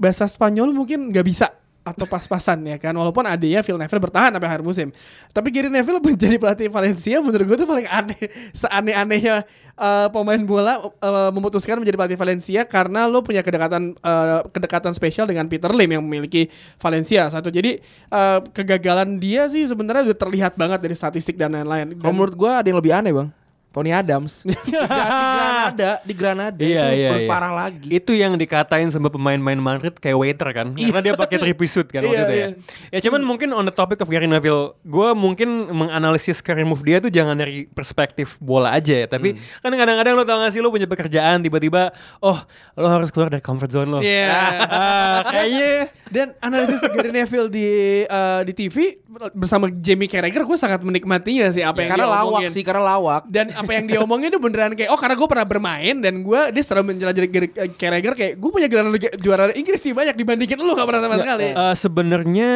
[0.00, 1.46] bahasa Spanyol mungkin nggak bisa
[1.84, 2.96] atau pas-pasan ya kan.
[2.96, 4.88] Walaupun ada ya Phil Neville bertahan sampai akhir musim.
[5.30, 8.18] Tapi Gary Neville menjadi pelatih Valencia menurut gue tuh paling aneh
[8.56, 9.44] seaneh-anehnya
[9.76, 15.28] uh, pemain bola uh, memutuskan menjadi pelatih Valencia karena lo punya kedekatan uh, kedekatan spesial
[15.28, 16.48] dengan Peter Lim yang memiliki
[16.80, 17.52] Valencia satu.
[17.52, 17.76] Jadi
[18.08, 22.00] uh, kegagalan dia sih sebenarnya udah terlihat banget dari statistik dan lain-lain.
[22.00, 23.43] Kalau menurut gue ada yang lebih aneh bang.
[23.74, 24.94] Tony Adams di, Gra- di
[25.34, 27.26] Granada, di Granada Iya, itu iya, iya.
[27.26, 27.90] parah lagi.
[27.90, 30.70] Itu yang dikatain sama pemain-pemain Madrid kayak waiter kan.
[30.72, 32.46] Karena dia pakai three piece suit kan waktu Iya, itu ya.
[32.88, 37.02] Ya cuman mungkin on the topic of Gary Neville, gue mungkin menganalisis career move dia
[37.02, 39.06] tuh jangan dari perspektif bola aja ya.
[39.10, 42.38] Tapi kan kadang-kadang lo tau gak sih lo punya pekerjaan tiba-tiba, oh
[42.74, 43.98] lo harus keluar dari comfort zone lo.
[43.98, 44.30] Iya.
[44.64, 45.72] Ah, kayaknya
[46.06, 47.68] Dan analisis Gary Neville di
[48.04, 49.02] eh, di TV
[49.32, 52.50] bersama Jamie Carragher gue sangat menikmatinya sih apa yang karena dia lawak omongin.
[52.50, 53.22] sih, karena lawak.
[53.26, 56.40] Dan apa yang dia omongin itu beneran kayak oh karena gue pernah bermain dan gue
[56.52, 60.60] dia selalu menjelajahi Gary eh, Carragher kayak gue punya gelar juara Inggris sih banyak dibandingin
[60.60, 61.48] lu gak pernah sama sekali.
[61.56, 62.50] Eh, sebenarnya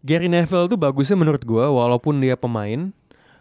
[0.00, 2.94] Gary Neville tuh bagusnya menurut gua walaupun dia pemain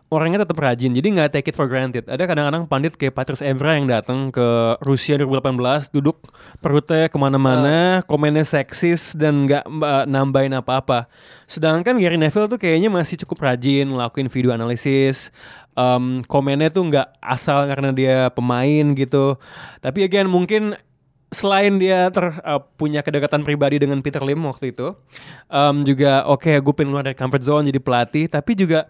[0.08, 2.08] orangnya tetap rajin jadi nggak take it for granted.
[2.08, 6.32] Ada kadang-kadang pandit kayak Patrice Evra yang datang ke Rusia 2018 duduk
[6.64, 11.12] perutnya ke mana-mana komennya seksis dan nggak eh, nambahin apa-apa.
[11.44, 15.36] Sedangkan Gary Neville tuh kayaknya masih cukup rajin ngelakuin video analisis
[15.78, 19.38] Em, komennya tuh nggak asal karena dia pemain gitu.
[19.78, 20.74] Tapi again mungkin
[21.30, 24.96] selain dia ter uh, punya kedekatan pribadi dengan Peter Lim waktu itu,
[25.52, 28.88] um, juga oke gue pengen keluar dari comfort zone jadi pelatih, tapi juga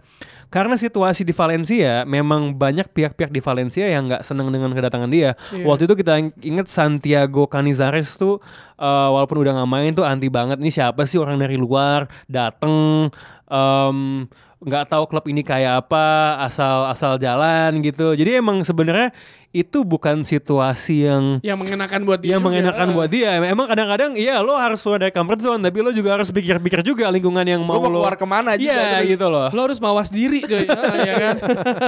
[0.48, 5.36] karena situasi di Valencia memang banyak pihak-pihak di Valencia yang nggak senang dengan kedatangan dia.
[5.66, 6.14] Waktu itu kita
[6.46, 8.40] inget Santiago Canizares tuh
[8.80, 12.08] uh, walaupun udah nggak main tuh anti banget ini siapa sih orang dari luar?
[12.32, 13.12] Dateng.
[13.50, 16.06] Um, nggak tahu klub ini kayak apa,
[16.42, 18.12] asal asal jalan gitu.
[18.12, 19.14] Jadi emang sebenarnya
[19.50, 22.48] itu bukan situasi yang yang mengenakan buat dia yang juga.
[22.52, 22.94] mengenakan Eh.
[22.94, 23.30] buat dia.
[23.40, 27.06] Emang kadang-kadang iya lo harus keluar dari comfort zone, tapi lo juga harus pikir-pikir juga
[27.08, 29.14] lingkungan yang mau, mau lo keluar ke mana juga Iya gitu.
[29.14, 29.48] gitu loh.
[29.48, 31.36] lo harus mawas diri coy Ah, ya kan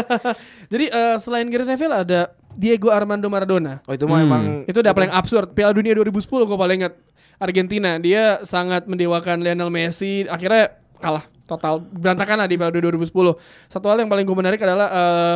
[0.72, 2.20] jadi eh, selain Gary Neville ada
[2.51, 4.26] Diego Armando Maradona Oh itu mah Hmm.
[4.26, 6.93] emang itu udah paling absurd Piala Dunia 2010 gue paling ingat
[7.38, 13.10] Argentina dia sangat mendewakan Lionel Messi akhirnya kalah total berantakan lah di Dunia 2010
[13.66, 15.36] satu hal yang paling gue menarik adalah eh,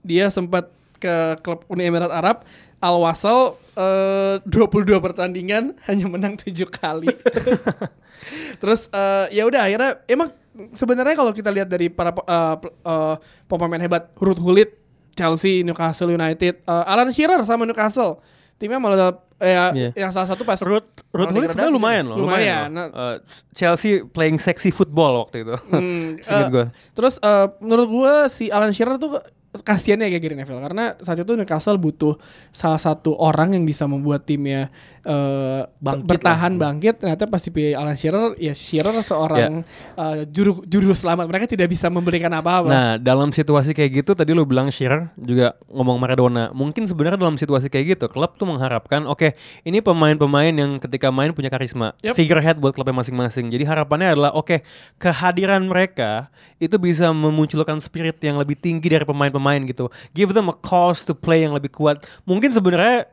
[0.00, 2.48] dia sempat ke klub Uni Emirat Arab
[2.80, 7.12] Al Wasal eh, 22 pertandingan hanya menang 7 kali
[8.64, 10.32] terus eh, ya udah akhirnya emang
[10.72, 16.64] sebenarnya kalau kita lihat dari para pe- eh, pemain hebat Ruth Gullit Chelsea, Newcastle United,
[16.64, 18.24] eh, Alan Shearer sama Newcastle.
[18.56, 19.90] Timnya malah eh, Iya.
[19.96, 22.76] yang salah satu pas Ruth Ruth Gullit sebenarnya degradasi lumayan loh, Lumayan, loh.
[22.76, 22.86] nah.
[22.92, 23.16] Eh,
[23.50, 25.56] Chelsea playing sexy football waktu itu.
[25.66, 26.66] Hmm, Seinget eh, gue.
[26.92, 29.18] Terus eh, menurut gue si Alan Shearer tuh
[29.50, 32.14] kasiannya kayak Gary Neville karena saat itu Newcastle butuh
[32.54, 34.70] salah satu orang yang bisa membuat timnya
[35.02, 39.66] eh, Bangkit bertahan bangkit ternyata pasti pilih Alan Shearer ya Shearer seorang
[39.98, 44.30] eh, juru juru selamat mereka tidak bisa memberikan apa-apa Nah, dalam situasi kayak gitu tadi
[44.30, 46.54] lu bilang Shearer juga ngomong Maradona.
[46.54, 49.29] Mungkin sebenarnya dalam situasi kayak gitu klub tuh mengharapkan oke,
[49.64, 52.14] ini pemain-pemain yang ketika main punya karisma, Yep.
[52.16, 53.48] figurehead buat klubnya masing-masing.
[53.50, 54.62] Jadi harapannya adalah oke,
[55.00, 56.28] kehadiran mereka
[56.62, 59.88] itu bisa memunculkan spirit yang lebih tinggi dari pemain-pemain gitu.
[60.12, 62.02] Give them a cause to play yang lebih kuat.
[62.24, 63.08] Mungkin sebenarnya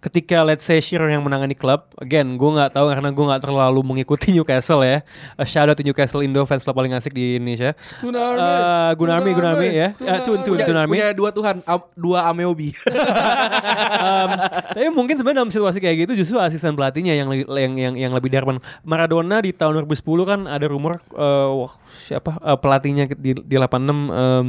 [0.00, 3.80] ketika let's say Shearer yang menangani klub, again gue nggak tahu karena gue nggak terlalu
[3.84, 5.04] mengikuti Newcastle ya.
[5.36, 7.76] A shout out to Newcastle Indo fans klub paling asik di Indonesia.
[8.00, 8.40] Gunarmi.
[8.40, 9.88] Eh, Gunarmi, Gunarmi ya.
[9.94, 10.92] Eh, Tun, Tun, punya, Gunarmi.
[10.96, 11.60] punya dua Tuhan,
[11.94, 12.72] dua Ameobi.
[14.00, 14.30] Em,
[14.72, 18.32] tapi mungkin sebenarnya dalam situasi kayak gitu justru asisten pelatihnya yang yang yang, yang lebih
[18.32, 18.56] darpan.
[18.82, 23.68] Maradona di tahun 2010 kan ada rumor eh, wah, siapa eh, pelatihnya di di 86
[24.08, 24.48] em,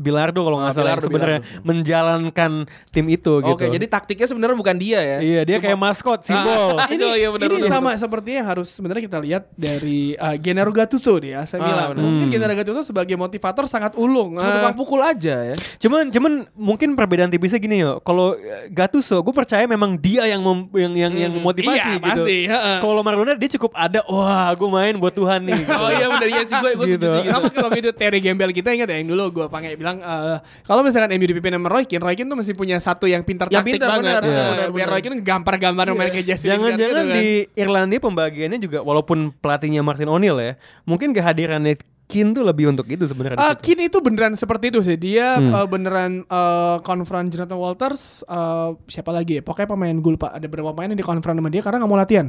[0.00, 2.64] Bilardo kalau nggak Ah, salah sebenarnya menjalankan
[2.94, 3.52] tim itu gitu.
[3.52, 5.18] Oke, jadi taktiknya sebenarnya bukan dia ya.
[5.18, 6.78] iya dia kayak maskot simbol.
[6.78, 10.14] Ah, ini, Oh, iya, benar, ini benar, sama seperti yang harus sebenarnya kita lihat dari
[10.14, 11.92] uh, Gennaro Gattuso di AC Milan.
[11.92, 11.98] benar.
[11.98, 12.32] Mungkin Hmm.
[12.32, 14.34] Gennaro Gattuso sebagai motivator sangat ulung.
[14.34, 15.54] Cuma Ah, tukang pukul aja ya.
[15.78, 17.98] Cuman cuman mungkin perbedaan tipisnya gini yo.
[18.00, 22.22] Kalau eh, Gattuso, gue percaya memang dia yang mem- yang yang yang motivasi iya, gitu.
[22.22, 22.76] pasti, heeh.
[22.78, 25.58] Kalau Maradona dia cukup ada, wah gue main buat Tuhan nih.
[25.58, 25.72] gitu.
[25.72, 26.98] Oh iya benar iya sih gue gue Gitu.
[26.98, 27.32] setuju sih gitu.
[27.32, 30.80] sama kalau gitu teori gembel kita ingat ya yang dulu gue pakai bilang eh, kalau
[30.80, 33.56] misalkan MU dipimpin sama Roy Keane, Roy Keane tuh masih punya satu yang pintar Yang
[33.58, 34.04] taktik pintar, banget.
[34.04, 34.88] benar, Eh, benar, biar.
[34.88, 37.16] Roy Keane gampar-gampar main kayak Jesse Lingard Jangan-jangan gitu kan.
[37.16, 42.84] di Irlandia pembagiannya juga walaupun pelatihnya Martin O'Neill ya, mungkin kehadirannya Keane tuh lebih untuk
[42.86, 43.36] itu sebenarnya.
[43.36, 43.54] di Ah.
[43.54, 44.94] Keane itu beneran seperti itu sih.
[44.94, 45.48] Dia Hmm.
[45.50, 48.20] eh, beneran eh, konfront Jonathan Walters.
[48.22, 49.42] eh, siapa lagi ya?
[49.42, 50.28] Pokoknya pemain gue lupa.
[50.30, 52.28] Ada beberapa pemain yang dikonfront sama dia karena nggak mau latihan.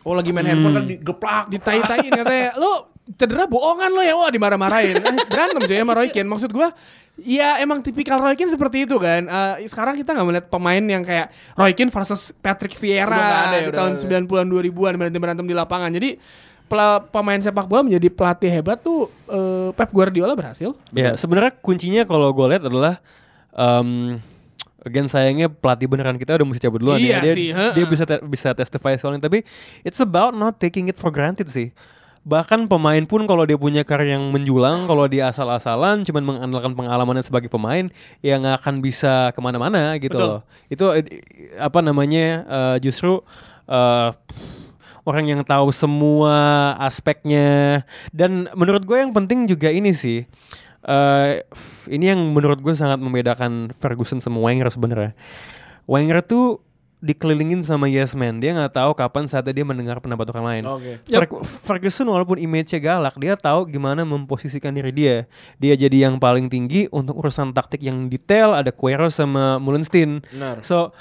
[0.00, 1.44] Oh lagi main handphone kan digeplak.
[1.48, 2.54] Ditai-taiin katanya.
[2.54, 2.72] Lo
[3.10, 4.14] cedera bohongan lo ya.
[4.14, 4.96] Wah dimarah-marahin.
[4.98, 6.28] Eh, berantem coy sama Roy Keane.
[6.28, 6.68] Maksud gue
[7.14, 9.22] Ya emang tipikal Roy Keane seperti itu kan.
[9.30, 13.70] Eh, sekarang kita nggak melihat pemain yang kayak Roy Keane versus Patrick Vieira ada ya,
[13.70, 14.26] di tahun nggak ada.
[14.26, 15.90] 90-an 2000-an berantem berantem di lapangan.
[15.94, 16.18] Jadi
[17.14, 20.74] pemain sepak bola menjadi pelatih hebat tuh eh, Pep Guardiola berhasil.
[20.90, 22.98] Ya sebenarnya kuncinya kalau gue lihat adalah
[23.54, 24.18] um,
[24.84, 27.20] Again sayangnya pelatih beneran kita udah mesti cabut duluan Iya ya.
[27.24, 29.40] Dia, sih, dia bisa te- bisa testify soalnya tapi
[29.80, 31.72] it's about not taking it for granted sih.
[32.24, 37.20] Bahkan pemain pun kalau dia punya karir yang menjulang, kalau dia asal-asalan cuman mengandalkan pengalamannya
[37.20, 37.92] sebagai pemain,
[38.24, 40.28] ya nggak akan bisa ke mana-mana gitu Betul.
[40.28, 40.40] loh.
[40.72, 41.04] Itu eh,
[41.60, 43.20] apa namanya eh, justru
[43.68, 44.08] eh,
[45.04, 50.24] orang yang tahu semua aspeknya dan menurut gue yang penting juga ini sih
[50.84, 51.30] eh
[51.88, 55.12] ini yang menurut gue sangat membedakan Ferguson sama Wenger sebenarnya
[55.88, 56.60] Wenger tuh
[57.04, 60.92] dikelilingin sama yes man dia nggak tahu kapan saatnya dia mendengar pendapat orang lain Oke.
[61.04, 65.16] Fer- Ferguson walaupun image-nya galak dia tahu gimana memposisikan diri dia
[65.60, 70.64] dia jadi yang paling tinggi untuk urusan taktik yang detail ada Queiroz sama Mullenstein Benar.
[70.64, 70.96] So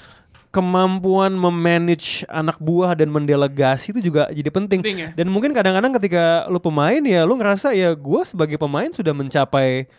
[0.54, 4.86] kemampuan memanage anak buah dan mendelegasi itu juga jadi penting.
[4.86, 5.10] Penting ya.
[5.18, 9.90] Dan mungkin kadang-kadang ketika lu pemain ya lu ngerasa ya gue sebagai pemain sudah mencapai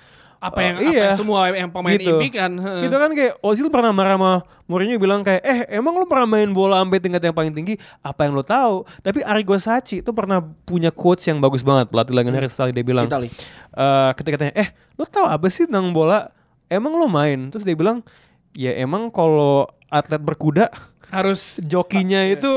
[0.44, 2.20] apa yang uh, apa iya, yang semua yang pemain gitu.
[2.20, 2.80] heeh.
[2.84, 4.32] Gitu kan kayak Ozil pernah marah sama
[4.68, 7.80] Mourinho bilang kayak eh emang lu pernah main bola sampai tingkat yang paling tinggi?
[8.04, 8.84] Apa yang lu tahu?
[9.00, 13.08] Tapi Arrigo Sacchi itu pernah punya quotes yang bagus banget pelatih legendaris sekali dia bilang.
[13.08, 13.32] Itali.
[13.72, 14.68] eh ketika tanya eh
[15.00, 16.28] lu tahu apa sih tentang bola?
[16.68, 17.48] Emang lu main?
[17.48, 18.04] Terus dia bilang
[18.52, 20.68] ya emang kalau atlet berkuda
[21.08, 22.52] harus jokinya itu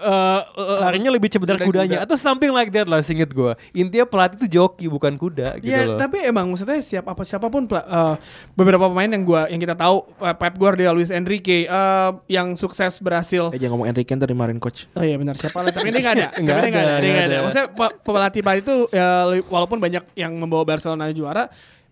[0.00, 0.40] eh,
[0.78, 2.06] larinya lebih cepat dari kudanya kuda.
[2.06, 3.52] atau something like that lah singkat gue.
[3.72, 5.96] Intinya pelatih itu joki bukan kuda gitu Ya, loh.
[5.96, 8.14] tapi emang maksudnya siap apa siapa pun eh,
[8.52, 12.96] beberapa pemain yang gua yang kita tahu eh, Pep Guardiola, Luis Enrique eh, yang sukses
[12.98, 14.88] berhasil Eh jangan ngomong Enrique ntar dimarahin coach.
[14.92, 16.26] Oh iya benar siapa lah tapi ini nggak ada.
[16.40, 17.22] Nggak ini nggak ada, ada, ada.
[17.22, 17.36] ada.
[17.42, 19.08] Maksudnya pe- pelatih pelatih itu ya,
[19.46, 21.44] walaupun banyak yang membawa Barcelona juara,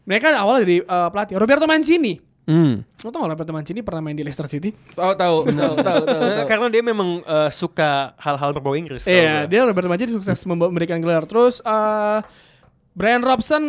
[0.03, 2.28] mereka awalnya dari eh, pelatih Roberto Mancini.
[2.49, 2.81] Hmm.
[3.05, 4.73] Lo tau gak Roberto Mancini pernah main di Leicester City?
[4.97, 6.23] Tahu tahu tahu tahu tahu.
[6.49, 9.05] Karena dia memang eh, suka hal-hal berbau Inggris.
[9.05, 9.51] Iya, gua.
[9.53, 11.29] dia Roberto Mancini sukses membawa- memberikan gelar.
[11.29, 12.21] Terus eh
[12.99, 13.63] Brian Robson,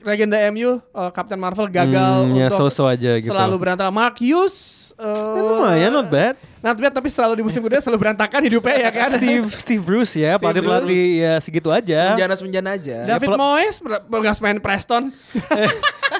[0.00, 3.34] legenda MU, eh, Kapten Marvel gagal Hmm, ya, untuk so-so aja gitu.
[3.34, 3.90] selalu berantakan.
[3.90, 6.38] Mark Hughes, Kan lumayan not bad.
[6.62, 9.10] not bad, tapi selalu di musim kedua selalu berantakan hidupnya ya kan.
[9.12, 12.14] Steve Steve Bruce ya, pelatih pelatih ya segitu aja.
[12.14, 12.96] Senjana senjana aja.
[13.04, 15.10] David pel- Moyes ber- bekas main Preston.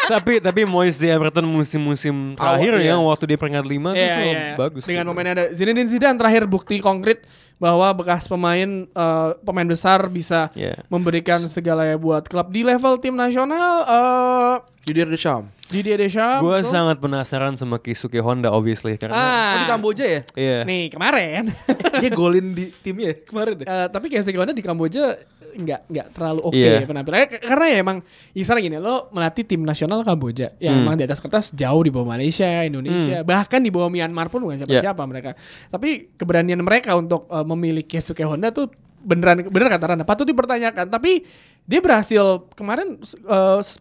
[0.06, 2.96] tapi tapi Moyes di Everton musim-musim terakhir Awal, ya, iya.
[3.00, 4.42] waktu dia peringkat 5 Iya, itu iya.
[4.56, 4.82] bagus.
[4.82, 5.10] Dengan gitu.
[5.10, 7.22] momennya ada Zinedine Zidane terakhir bukti konkret
[7.56, 10.84] bahwa bekas pemain eh, pemain besar bisa Iya.
[10.86, 13.74] memberikan segalanya buat klub di level tim nasional.
[13.82, 15.50] eh Didier Deschamps.
[15.66, 16.38] Didier Deschamps.
[16.38, 20.20] Gue sangat penasaran sama Kisuke Honda obviously karena Ah, Oh di Kamboja ya?
[20.32, 20.58] iya.
[20.62, 21.50] nih kemarin.
[21.96, 23.66] Dia golin di timnya ya kemarin deh.
[23.66, 25.16] Eh, tapi kayak Sekiwana di Kamboja
[25.56, 26.84] nggak nggak terlalu oke Iya.
[26.84, 27.96] penampilannya K- karena ya emang
[28.30, 30.82] misalnya gini lo melatih tim nasional Kamboja yang Hmm.
[30.82, 34.56] emang di atas kertas jauh di bawah Malaysia Indonesia bahkan di bawah Myanmar pun bukan
[34.56, 34.68] Iya.
[34.84, 35.30] siapa-siapa mereka
[35.68, 40.86] tapi keberanian mereka untuk eh, memilih Keisuke Honda tuh beneran bener kata Randa patut dipertanyakan
[40.88, 41.22] tapi
[41.66, 42.94] dia berhasil kemarin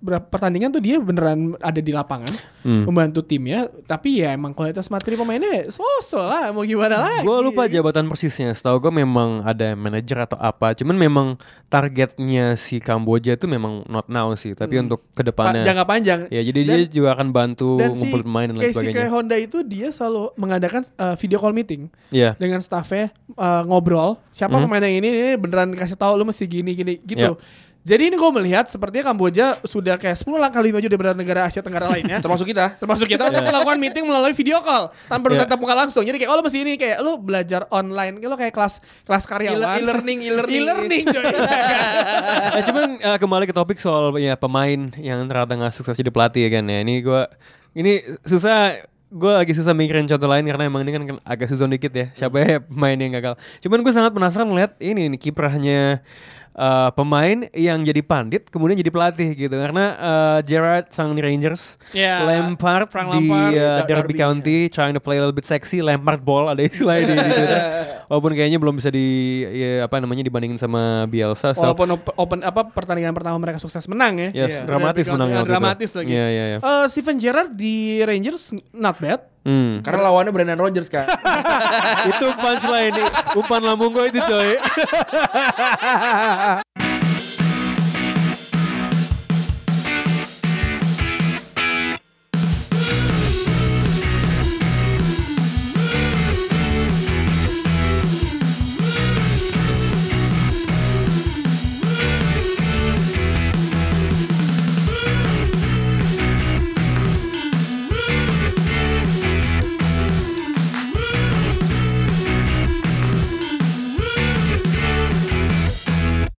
[0.01, 2.33] beberapa pertandingan tuh dia beneran ada di lapangan
[2.65, 2.81] Hmm.
[2.83, 7.69] membantu timnya tapi ya emang kualitas materi pemainnya sosok lah mau gimana lagi Gue lupa
[7.69, 8.49] jabatan persisnya.
[8.51, 10.73] Setahu gue memang ada manajer atau apa.
[10.73, 11.27] Cuman memang
[11.69, 14.53] targetnya si Kamboja itu memang not now sih.
[14.53, 15.61] Tapi untuk Pa- ke depannya.
[15.61, 18.73] jangka panjang Ya jadi Dan- dia juga akan bantu dan si ngumpul pemain dan lain
[18.73, 19.09] sebagainya.
[19.09, 22.33] Honda itu dia selalu mengadakan uh, video call meeting Iya.
[22.33, 24.63] dengan staffnya uh, ngobrol siapa Mhm.
[24.63, 27.37] pemain yang ini, ini beneran kasih tahu lu mesti gini gini gitu.
[27.85, 31.61] Jadi ini gue melihat sepertinya Kamboja sudah kayak 10 langkah lebih maju daripada negara Asia
[31.61, 32.17] Tenggara lainnya.
[32.25, 32.73] Termasuk kita.
[32.81, 35.45] Termasuk kita untuk melakukan meeting melalui video call tanpa Iya.
[35.45, 36.01] tatap muka langsung.
[36.01, 39.23] Jadi kayak oh lu mesti ini kayak lu belajar online, kayak lu kayak kelas kelas
[39.29, 39.77] karyawan.
[39.85, 40.61] E-learning, e-learning.
[40.65, 41.23] E-learning coy.
[41.29, 46.49] Nah, cuman eh, kembali ke topik soal ya pemain yang ternyata nggak sukses jadi pelatih
[46.49, 46.81] ya kan ya.
[46.81, 47.21] Ini gue
[47.77, 47.91] ini
[48.25, 48.81] susah
[49.13, 52.09] gue lagi susah mikirin contoh lain karena emang ini kan kan agak susah dikit ya
[52.17, 53.37] siapa ya pemain yang gagal.
[53.61, 56.01] Cuman gue sangat penasaran lihat ini nih kiprahnya
[56.55, 62.23] eh, pemain yang jadi pandit kemudian jadi pelatih gitu karena eh, Gerrard sang Rangers, Ya,
[62.23, 65.79] Lampard Frank di Lampard, Da- Derby Derby, County trying to play a little bit sexy,
[65.79, 67.61] Lampard ball ada istilahnya di, di Twitter.
[68.09, 69.07] Walaupun kayaknya belum bisa di
[69.43, 71.51] ya, apa namanya dibandingin sama Bielsa.
[71.51, 74.29] So, Walaupun op- open apa pertandingan pertama mereka sukses menang ya.
[74.45, 74.69] Yes, Iya.
[74.69, 75.41] dramatis waktu itu.
[75.43, 76.11] Dramatis lagi.
[76.13, 76.57] Iya, iya, iya.
[76.61, 79.34] Eh, Steven Gerrard di Rangers not bad.
[79.45, 79.85] Hmm.
[79.85, 81.05] Karena lawannya Brendan Rodgers kan.
[82.09, 82.97] itu punchline
[83.37, 84.57] umpan lambung gue itu coy